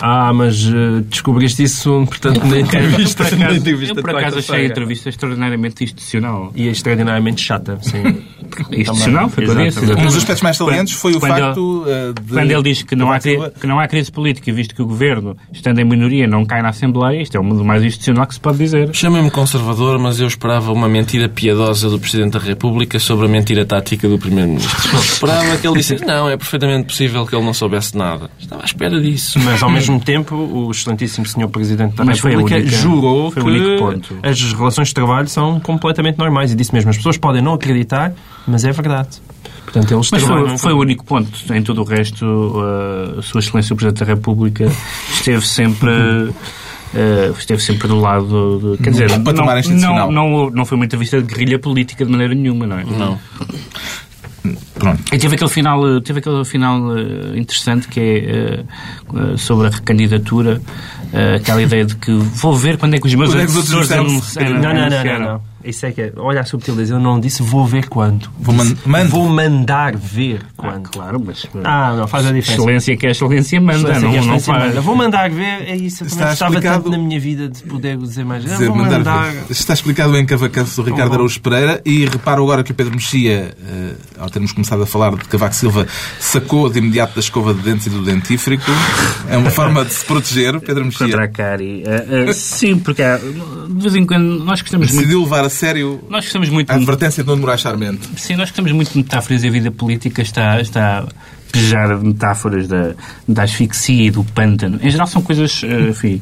[0.00, 3.22] Ah, mas eh, descobriste isso, portanto, na entrevista.
[3.22, 6.52] Eu, por acaso, entrevista eu, por acaso achei a entrevista extraordinariamente institucional.
[6.54, 8.22] E é extraordinariamente chata, sim.
[8.70, 9.62] Institucional, foi o que.
[9.62, 10.00] Exatamente.
[10.02, 12.32] Um dos aspectos mais salientes foi o Quando ele- facto eh, de...
[12.32, 15.36] Quando ele diz que não, há, que não há crise política, visto que o governo,
[15.52, 18.40] estando em minoria, não cai na Assembleia, isto é o do mais institucional que se
[18.40, 18.90] pode dizer.
[18.94, 23.64] Chamem-me conservador, mas eu esperava uma mentira piedosa do Presidente da República sobre a mentira
[23.64, 24.98] tática do Primeiro-Ministro.
[24.98, 28.30] Esperava que ele dissesse, não, é perfeitamente possível que ele não soubesse nada.
[28.38, 29.38] Estava à espera disso.
[29.44, 31.48] Mas, ao mesmo tempo, o excelentíssimo Sr.
[31.48, 34.16] Presidente da Mas República única- jurou foi o que único ponto.
[34.22, 36.52] as relações de trabalho são completamente normais.
[36.52, 38.12] E disse mesmo, as pessoas podem não acreditar,
[38.46, 39.20] mas é verdade.
[39.64, 41.30] Portanto, eles Mas foi, foi o único ponto.
[41.52, 44.70] Em todo o resto, uh, a Sua Excelência o Presidente da República
[45.12, 45.90] esteve sempre.
[45.90, 46.34] uh,
[47.38, 49.10] esteve sempre do lado de, quer dizer,
[49.70, 52.84] não, não, não, não foi uma entrevista de guerrilha política de maneira nenhuma, não é?
[52.84, 53.18] Não.
[54.74, 55.02] Pronto.
[55.14, 58.64] E teve aquele final, uh, teve aquele final uh, interessante que é
[59.12, 60.60] uh, uh, sobre a recandidatura,
[61.12, 63.50] uh, aquela ideia de que vou ver quando é que os meus Quando é que
[63.52, 65.26] os outros anunciam- Não, não, não, não, anunciaram.
[65.26, 65.53] não.
[65.64, 66.12] Isso é que é.
[66.16, 66.94] Olha a subtileza.
[66.94, 68.28] Eu não disse vou ver quando.
[68.38, 69.08] Vou man- mando.
[69.10, 70.88] Vou mandar ver Ah, quando.
[70.90, 71.46] claro, mas...
[71.64, 72.60] Ah, não, faz a diferença.
[72.62, 74.66] Excelência que a excelência manda, Excelência não, não excelência faz.
[74.68, 74.80] manda.
[74.80, 76.02] Vou mandar ver, é isso.
[76.04, 78.44] Eu Está explicado- tanto na minha vida de poder dizer mais.
[78.44, 79.34] Ah, Dizer, vou mandar mandar.
[79.50, 81.14] Está explicado o encavacanço do Ricardo bom.
[81.16, 85.14] Araújo Pereira e reparo agora que o Pedro Mexia, eh, ao termos começado a falar
[85.16, 85.86] de Cavaco Silva,
[86.20, 88.64] sacou de imediato da escova de dentes e do dentífrico.
[89.28, 91.20] É uma forma de se proteger, Pedro Contra Mexia.
[91.22, 91.82] a Cari.
[91.86, 94.98] Eh, eh, sim, porque há- de vez em quando nós gostamos muito...
[94.98, 98.08] Decidiu levar a sério Nós gostamos muito a advertência de Nuno Moraes Charmente.
[98.16, 101.06] Sim, nós gostamos muito de metáforas e a vida política está, está
[101.54, 102.94] pejada de metáforas da,
[103.28, 104.78] da asfixia e do pântano.
[104.82, 106.18] Em geral são coisas, eh, enfim,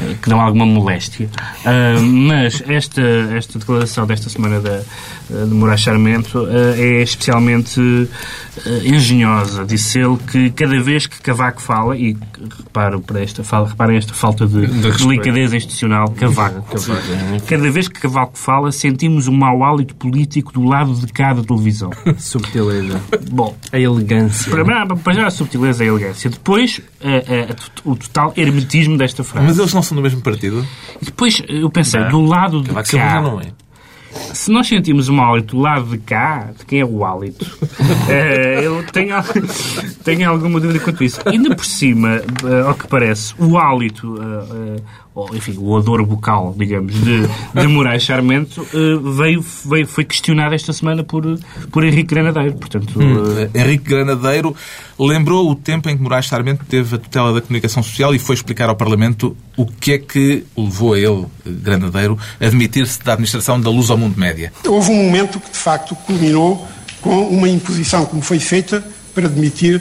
[0.00, 1.28] eh, que dão alguma moléstia.
[1.64, 3.02] Ah, mas esta,
[3.34, 4.82] esta declaração desta semana da,
[5.30, 7.80] de Moraes Charmento eh, é especialmente
[8.66, 9.64] eh, engenhosa.
[9.64, 12.16] Disse ele que cada vez que Cavaco fala, e
[12.58, 16.76] reparo para esta, fala, reparem esta falta de, delicadeza institucional, Cavaco.
[17.48, 21.42] Cada vez que Cavaco fala, sentimos um mau hálito político do lado de cá da
[21.42, 21.90] televisão.
[22.18, 23.00] Subtileza.
[23.30, 24.50] Bom, A elegância.
[24.50, 24.64] para,
[25.02, 26.30] para já a subtileza e a elegância.
[26.30, 29.46] Depois, eh, eh, o total hermetismo desta frase.
[29.46, 30.66] Mas eles não são do mesmo partido?
[31.00, 33.46] E depois eu pensei, do lado de Silva cá, não é.
[34.32, 37.44] se nós sentimos um hálito do lado de cá, de quem é o hálito?
[38.08, 39.14] Eh, eu tenho,
[40.04, 41.20] tenho alguma dúvida quanto a isso.
[41.26, 44.82] Ainda por cima, eh, ao que parece, o hálito, eh, eh,
[45.14, 47.22] ou, enfim, o odor bucal, digamos, de,
[47.54, 51.22] de Moraes Charmento eh, veio, veio, foi questionado esta semana por,
[51.70, 52.54] por Henrique Granadeiro.
[52.54, 54.54] Portanto, eh, Eh, Henrique Granadeiro
[54.98, 58.34] lembrou o tempo em que Moraes Sarmento teve a tutela da comunicação social e foi
[58.34, 63.02] explicar ao Parlamento o que é que o levou a ele, eh, Granadeiro, a admitir-se
[63.04, 64.52] da administração da Luz ao Mundo Média.
[64.66, 66.66] Houve um momento que, de facto, culminou
[67.00, 69.80] com uma imposição, como foi feita, para demitir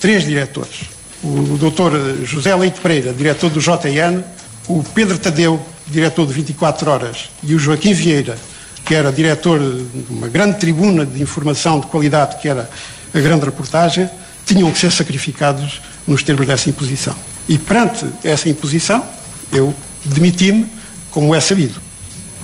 [0.00, 0.90] três diretores.
[1.22, 2.24] O Dr.
[2.24, 4.24] José Leite Pereira, diretor do JN,
[4.68, 8.36] o Pedro Tadeu, diretor de 24 Horas, e o Joaquim Vieira,
[8.84, 12.68] que era diretor de uma grande tribuna de informação de qualidade, que era
[13.14, 14.08] a grande reportagem,
[14.44, 17.14] tinham que ser sacrificados nos termos dessa imposição.
[17.48, 19.04] E perante essa imposição,
[19.52, 20.66] eu demiti-me,
[21.10, 21.80] como é sabido.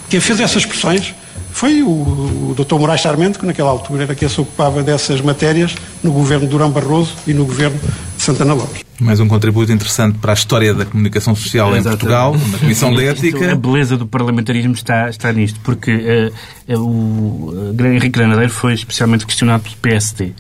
[0.09, 1.15] Quem fez essas pressões
[1.51, 2.77] foi o, o Dr.
[2.77, 6.71] Moraes Sarmento, que naquela altura era quem se ocupava dessas matérias no governo de Durão
[6.71, 7.81] Barroso e no governo
[8.29, 8.85] Santana Lopes.
[9.01, 12.01] Mais um contributo interessante para a história da comunicação social em Exatamente.
[12.01, 13.55] Portugal, na Comissão de A Ética.
[13.57, 15.91] beleza do parlamentarismo está, está nisto, porque
[16.69, 20.33] eh, o eh, Henrique Granadeiro foi especialmente questionado pelo PSD.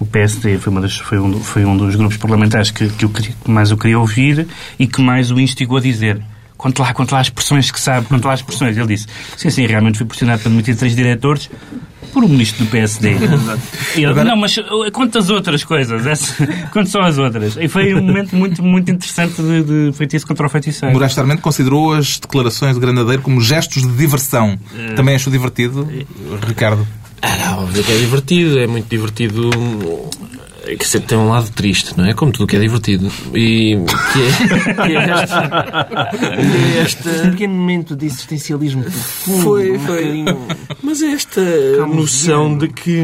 [0.00, 3.08] O PSD foi, uma das- foi um, foi um dos grupos parlamentares que, que, eu
[3.08, 4.46] que mais eu queria ouvir
[4.78, 6.20] e que mais o instigou a dizer.
[6.58, 8.76] Conte lá, conte lá as expressões que sabe, conte lá as expressões.
[8.76, 11.48] Ele disse, sim, sim, realmente fui pressionado para demitir três diretores
[12.12, 13.14] por um ministro do PSD.
[13.96, 17.56] E ele, não, mas uh, conta as outras coisas, essa, conta só as outras.
[17.56, 20.92] E foi um momento muito, muito interessante de, de feitiço contra o feiticeiro.
[20.92, 24.58] Moraes Sarmento considerou as declarações de Granadeiro como gestos de diversão.
[24.94, 25.88] Também achou divertido,
[26.46, 26.86] Ricardo?
[27.22, 29.50] Ah, que é divertido, é muito divertido.
[30.70, 32.12] É que sempre tem um lado triste, não é?
[32.12, 33.10] Como tudo que é divertido.
[33.34, 33.78] E
[34.12, 36.08] que é, que é esta.
[36.10, 36.26] Que
[36.76, 39.42] é esta Um pequeno momento de existencialismo profundo.
[39.42, 39.96] Foi, um foi.
[40.04, 40.38] bocadinho-
[40.82, 41.40] Mas esta
[41.86, 43.02] noção de que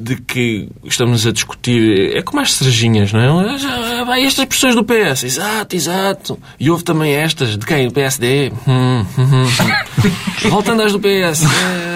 [0.00, 3.58] de que estamos a discutir é como as cerejinhas, não é?
[3.58, 6.38] Já, vai, estas pessoas do PS, exato, exato.
[6.58, 7.88] E houve também estas, de quem?
[7.88, 8.50] Do PSD.
[8.66, 10.48] Hum, hum, hum.
[10.48, 11.44] Voltando às do PS.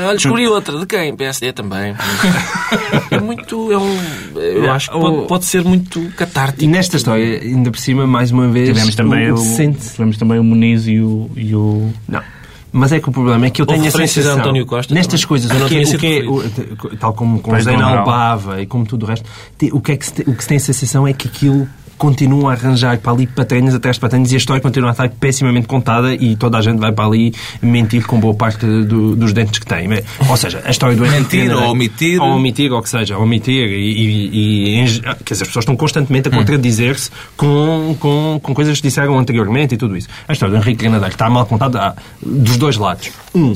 [0.06, 1.16] olha, descobri outra, de quem?
[1.16, 1.94] PSD também.
[3.10, 3.72] É muito.
[3.72, 3.98] É um,
[4.38, 6.70] eu acho que pode, pode ser muito E catártico.
[6.70, 10.44] nesta história, ainda por cima, mais uma vez, Tivemos também o, o, tivemos também o
[10.44, 12.22] Muniz e o, e o Não.
[12.76, 14.38] Mas é que o problema é que eu Houve tenho a sensação...
[14.40, 15.28] António Costa Nestas também.
[15.28, 16.28] coisas, Eu não que, é, o que é,
[16.92, 17.72] o- tal como com Zé.
[17.72, 19.24] Albava e como tudo o resto,
[19.72, 22.50] o que, é que se, o que se tem a sensação é que aquilo continua
[22.50, 25.66] a arranjar para ali patranhas atrás de patranhas e a história continua a estar pessimamente
[25.66, 29.58] contada e toda a gente vai para ali mentir com boa parte do- dos dentes
[29.58, 29.88] que tem.
[30.28, 32.20] Ou seja, a história do Henrique Mentir ou omitir.
[32.22, 36.28] Ou omitir, ou que seja, omitir e, e, e quer dizer, as pessoas estão constantemente
[36.28, 40.08] a contradizer-se com, com, com coisas que disseram anteriormente e tudo isso.
[40.28, 43.10] A história do Henrique Granadeiro está mal contada dos dois lados.
[43.34, 43.54] Um,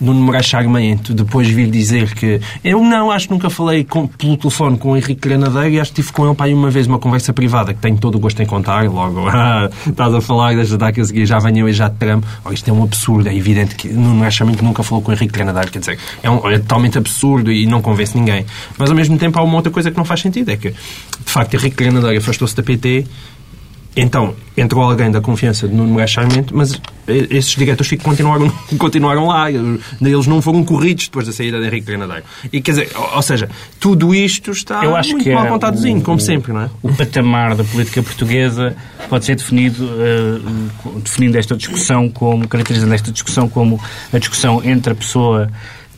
[0.00, 4.36] Nuno Moraes Charmento depois vir dizer que eu não, acho que nunca falei com- pelo
[4.36, 6.86] telefone com o Henrique Granadeiro e acho que tive com ele para aí uma vez
[6.86, 8.88] uma conversa privada que tenho todo o gosto em contar.
[8.88, 12.22] Logo, ah, estás a falar desta data a seguir, já venho e já te tramo.
[12.50, 15.32] Isto é um absurdo, é evidente que Nuno Moraes Charmento nunca falou com o Henrique
[15.32, 15.70] Granadeiro.
[15.70, 18.46] Quer dizer, é, um- é totalmente absurdo e não convence ninguém.
[18.78, 20.76] Mas ao mesmo tempo há uma outra coisa que não faz sentido: é que de
[21.30, 23.06] facto Henrique Granadeiro afastou-se da PT
[24.00, 25.96] Então, entrou alguém da confiança de Nuno
[26.52, 29.50] mas esses diretores continuaram, continuaram lá.
[29.50, 32.22] Eles não foram corridos depois da saída de Henrique Granadeiro.
[32.52, 35.98] E quer dizer, ou seja, tudo isto está Eu acho muito que mal é contadozinho,
[35.98, 36.70] o- como sempre, não é?
[36.82, 38.76] O patamar da política portuguesa
[39.08, 40.40] pode ser definido, eh,
[41.02, 43.80] definindo esta discussão como, caracterizando esta discussão como
[44.12, 45.50] a discussão entre a pessoa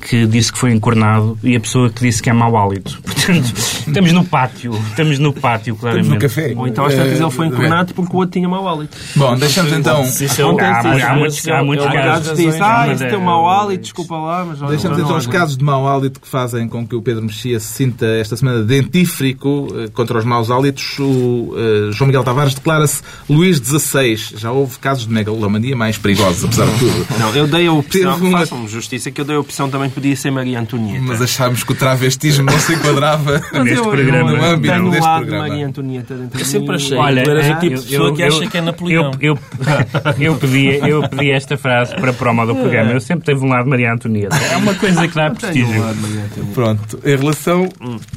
[0.03, 3.01] que disse que foi encornado e a pessoa que disse que é mau hálito.
[3.23, 3.55] Portanto,
[3.87, 6.09] estamos no pátio, estamos no pátio, claramente.
[6.09, 6.53] no café.
[6.57, 8.97] Ou então às tantas ele foi Eh, encornado porque o outro tinha mau hálito.
[9.15, 10.03] Bom, deixamos então.
[10.03, 11.41] Há, muitos,
[11.87, 12.37] casos.
[12.37, 14.61] Disse, ah, isso tem mau hálito, desculpa lá, mas...
[14.61, 17.61] olha, Deixamos então os casos de mau hálito que fazem com que o Pedro Mexia
[17.61, 20.99] se sinta esta semana dentífrico eh, contra os maus hálitos.
[20.99, 24.17] O eh, João Miguel Tavares declara-se Luís XVI.
[24.37, 27.07] Já houve casos de megalomania mais perigosos, apesar de tudo.
[27.19, 30.31] Não, eu dei a opção, façam-me justiça, que eu dei a opção também podia ser
[30.31, 31.05] Maria Antonieta.
[31.07, 34.91] Mas achámos que o travestismo não se enquadrava neste eu, programa, eu, no âmbito um
[34.91, 35.49] deste lado de programa.
[35.49, 36.97] Maria Antonieta dentro Eu sempre achei.
[36.97, 39.11] Olha, tu eras ah, o tipo de pessoa que acha que é Napoleão.
[39.21, 39.39] Eu,
[40.19, 42.91] eu, eu, pedi, eu pedi esta frase para a promo do programa.
[42.93, 44.37] Eu sempre teve um lado de Maria Antonieta.
[44.37, 45.83] É uma coisa que dá um prestígio.
[45.83, 46.41] Antonieta.
[46.55, 47.69] Pronto, em relação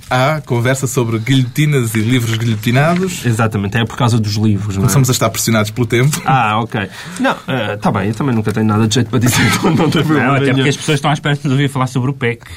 [0.10, 4.86] à conversa sobre guilhotinas e livros guilhotinados, Exatamente, é por causa dos livros, não é?
[4.86, 6.22] começamos a estar pressionados pelo tempo.
[6.26, 6.88] Ah, ok.
[7.20, 7.36] Não,
[7.74, 10.36] está bem, eu também nunca tenho nada de jeito para dizer, não tem problema Não,
[10.36, 10.56] até nenhum.
[10.56, 12.42] porque as pessoas estão à espera de nos ouvir falar sobre o PEC.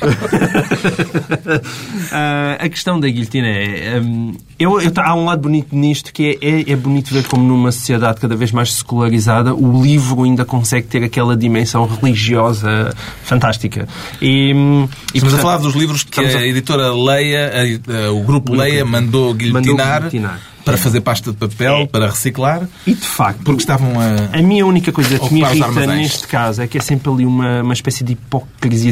[2.12, 4.00] Ah, a questão da guilhotina é.
[4.00, 7.44] hum, eu, eu- há um lado bonito nisto que é, é, é bonito ver como
[7.44, 12.94] numa sociedade cada vez mais secularizada o livro ainda consegue ter aquela dimensão religiosa
[13.24, 13.86] fantástica.
[14.20, 18.06] E, hum, e, Estamos a portanto, falar dos livros que a a- editora Leia, a-
[18.08, 20.40] a- o grupo Leia, mandou guilhotinar, guilhotinar.
[20.64, 24.36] para fazer pasta de papel, para reciclar, E de facto, porque estavam a.
[24.38, 27.62] A minha única coisa que me irrita neste caso é que é sempre ali uma,
[27.62, 28.14] uma espécie de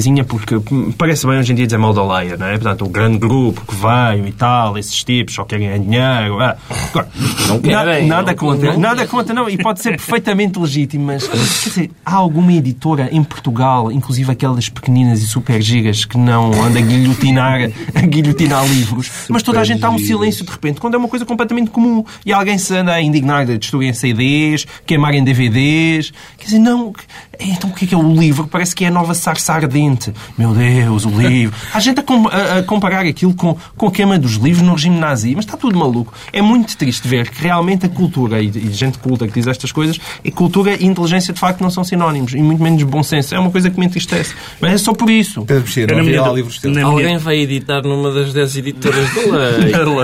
[0.06, 0.56] hipocrisiazinha, porque
[0.96, 2.52] parece bem hoje em dia dizer mal da Leia, não é?
[2.58, 6.40] Portanto, o grande grupo que veio e tal, esses tipos só querem ganhar dinheiro.
[6.40, 6.56] Ah.
[6.90, 7.08] Agora,
[7.48, 11.26] Não querem, nada não- contra, não- nada contra, não, e pode ser perfeitamente legítimo, mas
[11.26, 11.36] quer
[11.68, 16.78] dizer, há alguma editora em Portugal, inclusive aquelas pequeninas e super gigas, que não anda
[16.78, 20.94] a guilhotinar, a guilhotinar livros, mas toda a gente está um silêncio de repente, quando
[20.94, 25.22] é uma coisa completamente comum e alguém se anda a indignar de destruírem CDs, queimarem
[25.24, 26.12] DVDs.
[26.38, 26.92] Quer dizer, não.
[27.38, 28.46] Então o que é que é o livro?
[28.46, 29.95] Parece que é a nova sarça ardente.
[30.36, 31.56] Meu Deus, o livro.
[31.72, 34.72] Há gente a, com- a- a comparar aquilo com, com a queima dos livros no
[34.72, 36.12] regime nazi, mas está tudo maluco.
[36.32, 39.72] É muito triste ver que realmente a cultura, e, e gente culta que diz estas
[39.72, 43.34] coisas, e cultura e inteligência de facto não são sinónimos, e muito menos bom senso.
[43.34, 44.34] É uma coisa que me entristece.
[44.60, 45.44] Mas é só por isso.
[45.44, 46.76] Pedro Mexia, não havia livros teus.
[46.78, 49.20] Alguém vai editar numa das 10 editoras da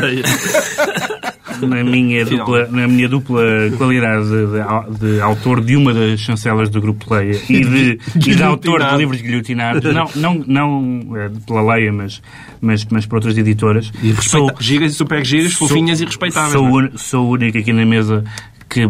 [0.01, 0.23] lei.
[1.61, 3.43] na minha dupla, na minha dupla
[3.77, 8.35] qualidade de, de- de autor de uma das chancelas do Grupo Leia e de, e
[8.35, 12.21] de autor de livros guilhotinados, não, não, não eh, pela Leia, mas,
[12.61, 16.05] mas, mas por outras editoras, E sou, respeita- gigas e super gigas, sou- fofinhas e
[16.05, 16.53] respeitáveis.
[16.53, 16.91] Sou, é?
[16.97, 18.25] sou o único aqui na mesa
[18.73, 18.89] que, eh,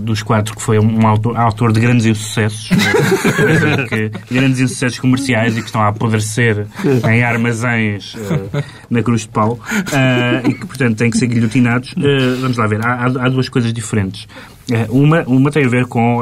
[0.00, 2.68] dos quatro que foi um autor, autor de grandes insucessos,
[3.88, 6.66] que- grandes insucessos comerciais e que estão a apodrecer
[7.08, 9.58] em armazéns eh, na Cruz de Pau
[9.92, 11.94] eh, e que, portanto, têm que ser guilhotinados.
[11.96, 14.26] Eh, vamos lá ver, há, há- duas coisas diferentes.
[14.90, 16.20] Uma, uma tem a ver com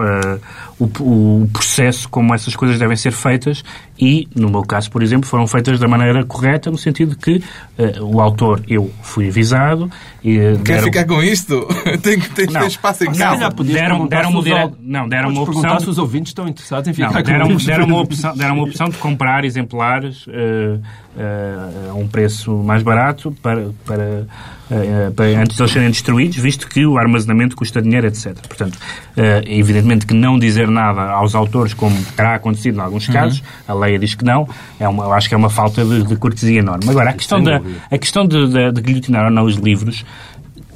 [0.81, 3.63] o, o processo, como essas coisas devem ser feitas
[3.99, 7.43] e, no meu caso, por exemplo, foram feitas da maneira correta, no sentido que
[7.79, 9.91] eh, o autor, eu fui avisado
[10.25, 11.69] e eh, Quer deram- ficar com isto?
[12.03, 13.51] Tem que ter espaço em Não, casa.
[13.51, 14.57] podias deram, deram dire...
[14.59, 15.61] al- Não, deram uma opção...
[15.63, 18.55] perguntar se os ouvintes estão interessados em ficar Não, com deram, deram, uma opção, deram
[18.55, 20.79] uma opção de comprar exemplares eh,
[21.19, 24.27] a um preço mais barato para, para,
[24.71, 28.35] eh, para- antes de eles serem destruídos, visto que o armazenamento custa dinheiro, etc.
[28.47, 28.79] Portanto,
[29.17, 33.75] eh, evidentemente que não dizer nada aos autores, como terá acontecido em alguns casos, a
[33.75, 36.61] lei diz que não, é uma, eu acho que é uma falta de, de cortesia
[36.61, 36.89] enorme.
[36.89, 40.05] Agora, a questão, da, a questão de, de, de guilhotinar ou não os livros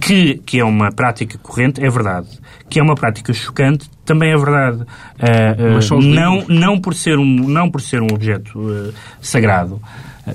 [0.00, 2.26] que, que é uma prática corrente, é verdade.
[2.68, 4.84] Que é uma prática chocante, também é verdade.
[5.74, 9.80] Mas são os não, não, por ser um, não por ser um objeto ah, sagrado,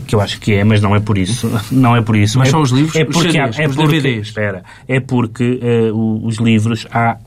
[0.08, 1.49] que eu acho que é, mas não é por isso.
[1.71, 2.38] Não é por isso.
[2.38, 4.28] Mas é, são os livros, é os porque, há- CDs, é os porque, DVDs.
[4.28, 5.60] Espera, é porque
[5.93, 7.17] o- os livros há, ah,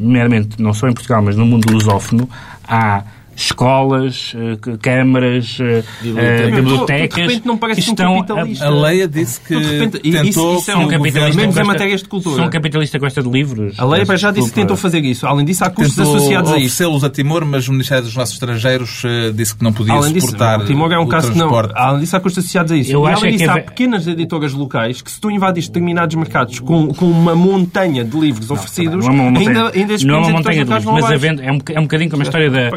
[0.00, 2.28] meramente, não só em Portugal, mas no mundo lusófono,
[2.68, 3.02] há
[3.36, 8.66] escolas, c- câmaras, ah, De bibliotecas repente não parece que um estão a- capitalista.
[8.66, 12.02] A Leia disse que De repente, e tentou isso- isso é um capitalista em matérias
[12.02, 12.36] de cultura.
[12.36, 13.78] Sou um capitalista que gosta de livros.
[13.78, 15.26] A lei já disse que tentou fazer isso.
[15.26, 16.66] Além disso, há custos tentou associados a isso.
[16.82, 20.12] oferecê-los a Timor, mas o Ministério dos Negócios Estrangeiros eh, disse que não podia Além
[20.12, 21.48] disso, suportar o Timor é um o caso que não.
[21.48, 21.72] transporte.
[21.76, 22.92] Além disso, há custos associados a isso.
[22.92, 25.30] Eu e acho além é que disso, é há pequenas editoras locais que, se tu
[25.30, 29.60] invades determinados mercados com, com uma montanha de livros oferecidos, Não é uma montanha, ainda,
[29.78, 32.22] ainda não é uma montanha de editoras livros, mas é, um, é um bocadinho como
[32.22, 32.70] a história da.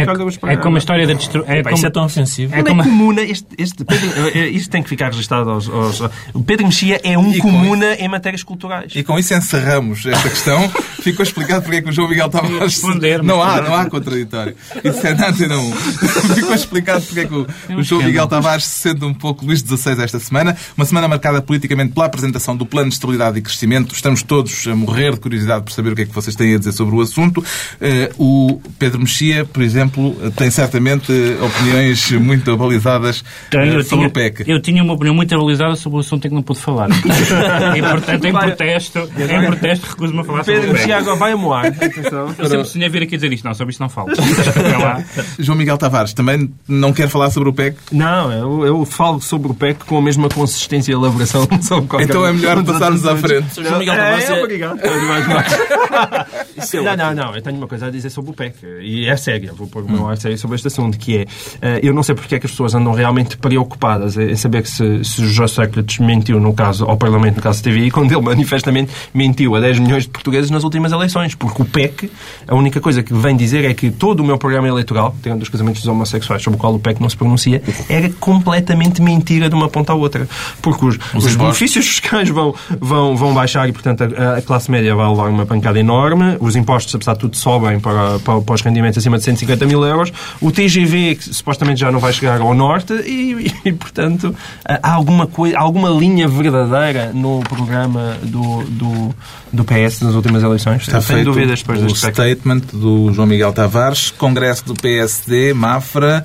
[0.00, 1.52] É é como a história da destruição.
[1.54, 1.74] É como...
[1.74, 2.54] Isso é tão ofensivo.
[2.54, 6.00] É Ele como- é comuna, este, este Pedro, isto tem que ficar registado aos, aos-
[6.34, 8.92] O Pedro Mexia é um E com comuna em matérias culturais.
[8.94, 10.68] E com isso encerramos esta questão.
[11.02, 12.58] Ficou explicado porque é que o João Miguel Tavares...
[12.60, 14.54] Responder, Não há, não há contraditório.
[14.84, 15.72] Isso é na Antena 1.
[16.34, 17.46] Ficou explicado porque é que o,
[17.78, 20.56] o João Miguel Tavares se sente um pouco Luís XVI esta semana.
[20.76, 23.94] Uma semana marcada politicamente pela apresentação do Plano de Estabilidade e Crescimento.
[23.94, 26.58] Estamos todos a morrer de curiosidade por saber o que é que vocês têm a
[26.58, 27.42] dizer sobre o assunto.
[27.80, 29.89] Eh, o Pedro Mexia, por exemplo,
[30.36, 34.44] tem certamente opiniões muito abalizadas Tenho, eh, sobre tinha, o PEC.
[34.46, 36.88] eu tinha uma opinião muito avalizada sobre o assunto em que não pude falar.
[37.76, 41.00] e, portanto, em protesto, em protesto, recuso-me a falar sobre Pedro o Mexia PEC.
[41.02, 41.66] agora vai a moar.
[41.80, 42.34] Atenção.
[42.38, 43.44] Eu sempre sonhei vir aqui dizer isto.
[43.44, 44.08] Não, sobre isto não falo.
[45.38, 47.76] João Miguel Tavares também não quer falar sobre o PEC?
[47.92, 52.08] Não, eu, eu falo sobre o PEC com a mesma consistência e elaboração sobre qualquer
[52.08, 53.62] Então é melhor passarmos à frente.
[53.62, 54.80] João Miguel Tavares É, é- obrigado.
[55.06, 55.52] Mais, mais.
[56.56, 57.34] Isso é Não, não, não.
[57.34, 58.56] Eu tenho uma coisa a dizer sobre o PEC.
[58.82, 59.54] E é sério.
[59.54, 61.26] Vou pôr o meu ar sério sobre este assunto, que é...
[61.62, 64.70] eh, eu não sei porque é que as pessoas andam realmente preocupadas em saber que
[64.70, 68.12] se, se o José Sócrates mentiu, no caso, ao Parlamento, no caso da TVI, quando
[68.12, 71.34] ele manifestamente mentiu a 10 milhões de portugueses nas últimas eleições.
[71.34, 72.10] Porque o PEC,
[72.46, 75.48] a única coisa que vem dizer é que todo o meu programa eleitoral, tirando os
[75.48, 79.54] casamentos dos homossexuais, sobre o qual o PEC não se pronuncia, era completamente mentira de
[79.54, 80.28] uma ponta à outra.
[80.60, 81.36] Porque os, os impostos.
[81.36, 85.46] benefícios fiscais vão, vão, vão baixar e, portanto, a, a classe média vai levar uma
[85.46, 86.36] pancada enorme.
[86.40, 89.69] Os impostos, apesar de tudo, sobem para, para, para os rendimentos acima de 150 mil
[89.84, 90.12] euros.
[90.40, 95.26] O TGV, que supostamente já não vai chegar ao norte e, e, portanto, há alguma,
[95.26, 99.14] coi- há alguma linha verdadeira no programa do, do,
[99.52, 100.82] do PS nas últimas eleições.
[100.82, 106.24] Está feito dúvidas depois o statement do João Miguel Tavares, Congresso do PSD, Mafra.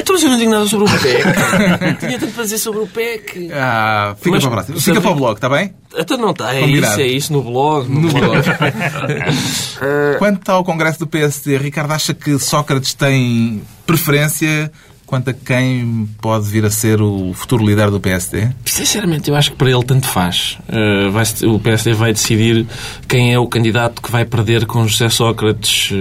[0.00, 1.98] Então, mas eu não digo nada sobre o PEC.
[2.00, 3.50] Tinha tanto para dizer sobre o PEC.
[3.52, 4.80] Ah, fica Mas- para o próximo.
[4.80, 5.74] Fica para o blog, está bem?
[5.96, 6.54] Então não está.
[6.54, 6.92] É Combinado.
[6.92, 7.88] isso, é isso no blog.
[7.88, 8.38] No, blog.
[10.18, 14.70] Quanto ao Congresso do PSD, Ricardo acha que Sócrates tem preferência
[15.10, 18.48] quanto a quem pode vir a ser o futuro líder do PSD?
[18.64, 20.56] Sinceramente, eu acho que para ele tanto faz.
[20.68, 22.64] Uh, vai o PSD vai decidir
[23.08, 25.94] quem é o candidato que vai perder com José Sócrates uh,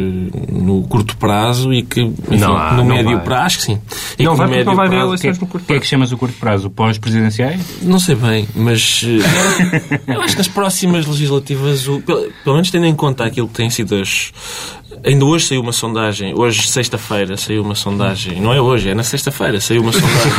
[0.53, 3.23] no curto prazo e que, enfim, Não há, no não médio vai.
[3.23, 3.81] prazo, acho que sim.
[4.19, 5.73] E Não que vai porque não médio vai haver prazo- eleições no curto O que
[5.73, 6.69] é que chamas o curto prazo?
[6.69, 7.59] Pós-presidenciais?
[7.81, 9.07] Não sei bem, mas uh,
[10.07, 13.55] eu acho que nas próximas legislativas, o- pelo, pelo menos tendo em conta aquilo que
[13.55, 14.31] tem sido as.
[15.05, 19.03] Ainda hoje saiu uma sondagem, hoje, sexta-feira, saiu uma sondagem, não é hoje, é na
[19.03, 20.31] sexta-feira, saiu uma sondagem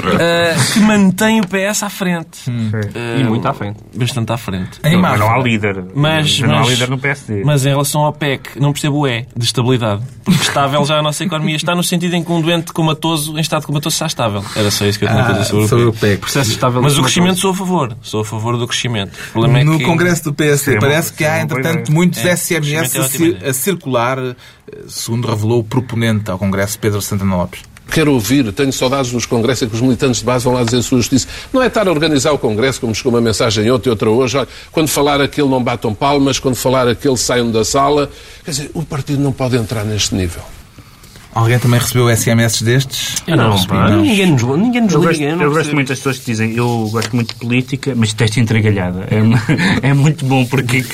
[0.00, 2.50] uh, que mantém o PS à frente.
[2.50, 3.76] E Uh, muito à frente.
[3.94, 4.80] Bastante à frente.
[4.84, 5.84] Em Mas não há líder.
[5.94, 7.42] Mas, não há mas- líder no PSD.
[7.44, 10.02] Mas em relação ao PEC, não percebo o E de estabilidade.
[10.24, 13.40] Porque estável já a nossa economia está no sentido em que um doente comatoso, em
[13.40, 14.42] estado comatoso, está estável.
[14.56, 16.00] Era só isso que eu tinha a dizer sobre, Ah, sobre o o PEC.
[16.00, 16.20] PEC.
[16.20, 17.96] Processo estável Mas o crescimento sou a favor.
[18.02, 19.12] Sou a favor do crescimento.
[19.28, 19.84] O problema é No que...
[19.84, 21.94] Congresso do PSD é parece que há, é entretanto, ideia.
[21.94, 22.92] muitos É, SMS
[23.50, 24.34] a, circular, eh,
[24.88, 27.62] segundo revelou o proponente ao Congresso, Pedro Santana Lopes.
[27.90, 30.76] Quero ouvir, tenho saudades dos congressos em que os militantes de base vão lá dizer
[30.76, 31.26] a sua justiça.
[31.52, 34.38] Não é estar a organizar o congresso, como chegou uma mensagem ontem e outra hoje.
[34.38, 38.08] Olha, quando falar aquele não batam palmas, quando falar aquele saiam da sala.
[38.44, 40.42] Quer dizer, o partido não pode entrar neste nível.
[41.32, 43.22] Alguém também recebeu SMS destes?
[43.24, 44.02] Eu não, recebi, não.
[44.02, 45.10] Ninguém nos, ninguém nos Eu liga.
[45.12, 47.94] gosto, eu não eu gosto muito das pessoas que dizem eu gosto muito de política,
[47.96, 49.06] mas detesto entregalhada.
[49.10, 49.20] É,
[49.90, 50.84] é muito bom porque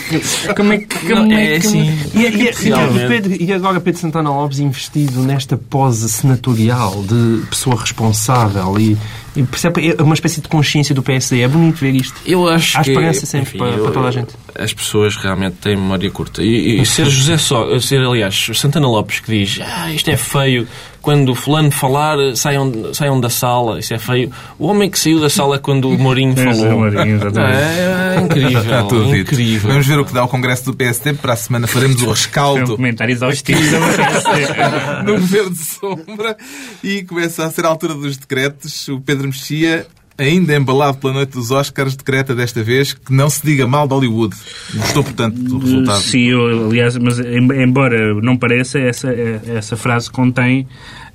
[0.55, 1.91] como é que como Não, é é assim.
[2.15, 3.09] E, e- e-.
[3.09, 8.97] Pedro- e agora Pedro Santana Lopes investido nesta pose senatorial de pessoa responsável e
[9.45, 11.41] percebe, é uma espécie de consciência do PSD.
[11.43, 12.15] É bonito ver isto.
[12.25, 14.35] Eu acho Há que, esperança sempre para- para toda a gente.
[14.59, 16.43] As pessoas realmente têm memória curta.
[16.43, 20.67] E, e ser José Só, ser, aliás, Santana Lopes que diz ah, isto é feio,
[21.07, 24.29] quando fulano falar, saiam, saiam da sala, isso é feio.
[24.59, 26.67] O homem que saiu da sala quando o Mourinho É, falou.
[26.67, 27.37] o Mourinho, exatamente.
[27.37, 28.61] Não, é, é incrível.
[28.61, 29.33] Está tudo dito.
[29.33, 29.71] incrível.
[29.71, 31.13] Vamos ver o que dá o Congresso do PSD.
[31.15, 35.03] Para a semana faremos o Foi um rescaldo comentário exaustivo sobre o PSD.
[35.05, 36.37] no governo de sombra
[36.83, 38.89] e começa a ser a altura dos decretos.
[38.89, 39.87] O Pedro Mexia,
[40.19, 43.95] ainda embalado pela noite dos Oscars, decreta desta vez que não se diga mal de
[43.95, 44.35] Hollywood.
[44.75, 46.01] Gostou, portanto, do resultado.
[46.01, 50.67] Sim, eu, aliás, mas em- embora não pareça, essa, essa frase contém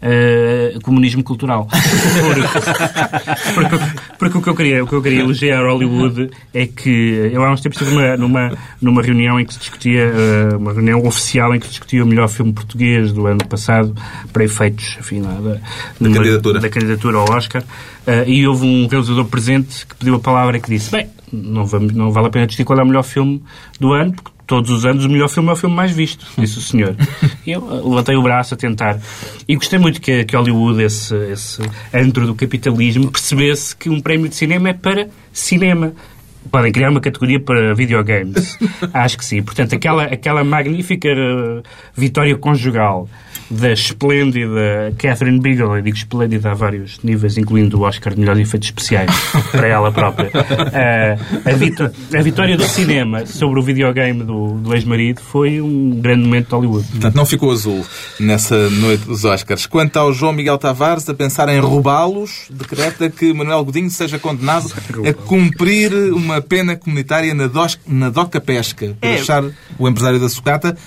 [0.01, 1.67] eh, comunismo cultural.
[2.25, 2.41] Porque,
[3.53, 3.85] porque,
[4.17, 7.51] porque o, que eu queria, o que eu queria elogiar Hollywood é que eu há
[7.51, 11.53] uns tempos estive numa, numa, numa reunião em que se discutia, eh, uma reunião oficial
[11.55, 13.95] em que se discutia o melhor filme português do ano passado
[14.33, 15.57] para efeitos, enfim, lá, da,
[15.99, 16.59] numa- candidatura.
[16.59, 17.63] da candidatura ao Oscar
[18.07, 21.65] eh, e houve um realizador presente que pediu a palavra e que disse bem, não,
[21.65, 23.41] vamos, não vale a pena discutir qual é o melhor filme
[23.79, 26.57] do ano, porque todos os anos o melhor filme é o filme mais visto, disse
[26.57, 26.95] o senhor.
[27.45, 28.99] E eu eh, levantei o braço a tentar.
[29.47, 31.61] E gostei muito que, que Hollywood, esse, esse
[31.93, 35.93] antro do capitalismo, percebesse que um prémio de cinema é para cinema.
[36.51, 38.57] Podem criar uma categoria para videogames.
[38.93, 39.41] Acho que sim.
[39.41, 41.61] Portanto, aquela, aquela magnífica eh,
[41.95, 43.07] vitória conjugal
[43.51, 48.47] da esplêndida Catherine Bigelow, eu digo esplêndida a vários níveis, incluindo o Oscar de melhores
[48.47, 49.11] efeitos especiais
[49.51, 50.29] para ela própria.
[50.29, 55.99] Uh, a, vitó a, vitória do cinema sobre o videogame do, do ex-marido foi um
[55.99, 56.87] grande momento de Hollywood.
[56.87, 57.85] Portanto, não ficou azul
[58.19, 59.65] nessa noite dos Oscars.
[59.65, 64.71] Quanto ao João Miguel Tavares a pensar em roubá-los, decreta que Manuel Godinho seja condenado
[65.07, 67.49] a cumprir uma pena comunitária na,
[67.87, 69.15] na DOCA Pesca, por é.
[69.15, 69.43] achar
[69.77, 70.77] o empresário da sucata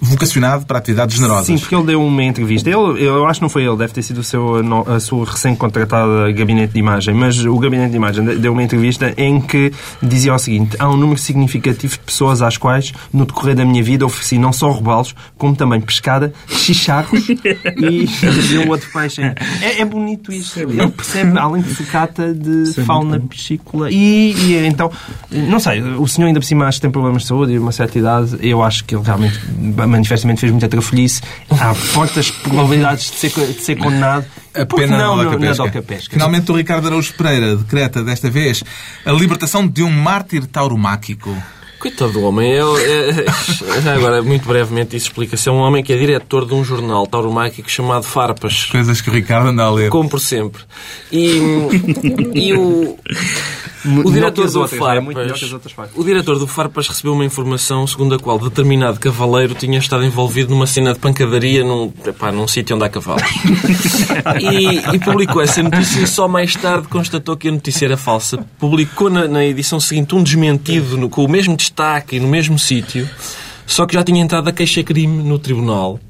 [0.00, 1.46] vocacionado para atividades generosas.
[1.46, 2.68] Sim, porque ele deu uma entrevista.
[2.68, 6.32] Ele, eu acho que não foi ele, deve ter sido o seu, a sua recém-contratada
[6.32, 9.72] gabinete de imagem, mas o gabinete de imagem deu uma entrevista em que
[10.02, 13.82] dizia o seguinte: há um número significativo de pessoas às quais, no decorrer da minha
[13.82, 19.22] vida, ofereci não só robalos, como também pescada, chicharros e um outro peixe.
[19.22, 20.60] É, é bonito isto.
[20.60, 23.90] Ele percebe, além de sucata, de fauna piscícola.
[23.90, 24.90] E, e então,
[25.30, 27.72] não sei, o senhor ainda por cima acho que tem problemas de saúde e uma
[27.72, 29.38] certa idade, eu acho que ele realmente
[29.90, 31.20] manifestamente fez muita trafolhice.
[31.50, 34.24] Há fortes probabilidades de ser, de ser condenado.
[34.54, 36.12] A pena não, na, na Doca Pesca.
[36.12, 38.64] Finalmente o Ricardo Araújo Pereira decreta, desta vez,
[39.04, 41.30] a libertação de um mártir tauromáquico.
[41.80, 42.52] Coitado do homem.
[42.52, 43.24] Eu, é,
[43.80, 45.48] já agora, muito brevemente, isso explica-se.
[45.48, 48.66] É um homem que é diretor de um jornal tauromáquico chamado Farpas.
[48.66, 49.88] Coisas que o Ricardo anda a ler.
[49.88, 50.62] Como por sempre.
[51.10, 51.38] E,
[52.34, 52.98] e o,
[54.04, 58.18] o diretor do outras, Farpas, é o diretor do Farpas recebeu uma informação segundo a
[58.18, 62.84] qual determinado cavaleiro tinha estado envolvido numa cena de pancadaria num, epá, num sítio onde
[62.84, 63.22] há cavalos.
[64.38, 68.44] e, e, publicou essa notícia e só mais tarde constatou que a notícia era falsa.
[68.58, 73.08] Publicou na, na edição seguinte um desmentido no, com o mesmo destaque no mesmo sítio,
[73.66, 76.00] só que já tinha entrado a queixa-crime no tribunal.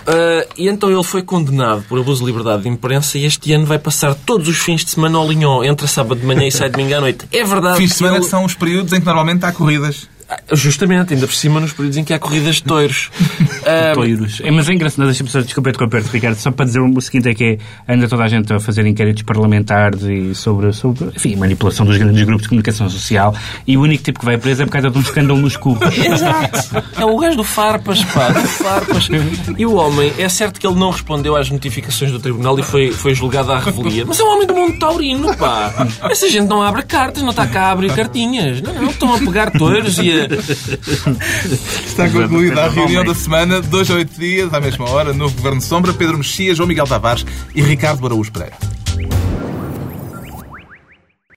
[0.00, 3.66] Uh, e então ele foi condenado por abuso de liberdade de imprensa e este ano
[3.66, 6.72] vai passar todos os fins de semana ao Linhó, entre sábado de manhã e sábado
[6.72, 7.26] de domingo à noite.
[7.30, 7.76] É verdade.
[7.76, 8.24] Fins de semana ele...
[8.24, 10.08] são os períodos em que normalmente há corridas.
[10.52, 13.10] Justamente, ainda por cima nos períodos em que há corridas de touros.
[13.20, 13.94] um...
[13.94, 14.40] Touros.
[14.42, 17.34] É, mas é engraçado, deixa-me só desculpa interromper Ricardo, só para dizer o seguinte, é
[17.34, 17.58] que
[17.88, 22.22] anda toda a gente a fazer inquéritos parlamentares e sobre, sobre enfim, manipulação dos grandes
[22.24, 23.34] grupos de comunicação social
[23.66, 25.96] e o único tipo que vai preso é por causa de um escândalo nos cubos.
[25.98, 26.84] Exato.
[26.98, 29.08] É o gajo do Farpas, pá, do Farpas.
[29.56, 32.90] E o homem, é certo que ele não respondeu às notificações do tribunal e foi,
[32.90, 35.72] foi julgado à revelia, mas é um homem do mundo taurino, pá.
[36.10, 38.60] Essa gente não abre cartas, não está cá a abrir cartinhas.
[38.60, 40.19] Não, não, estão a pegar touros e a
[41.86, 45.60] Está concluída a reunião da semana, dois a oito dias, à mesma hora, novo Governo
[45.60, 48.79] Sombra, Pedro Mexia, João Miguel Tavares e Ricardo Araújo Pereira.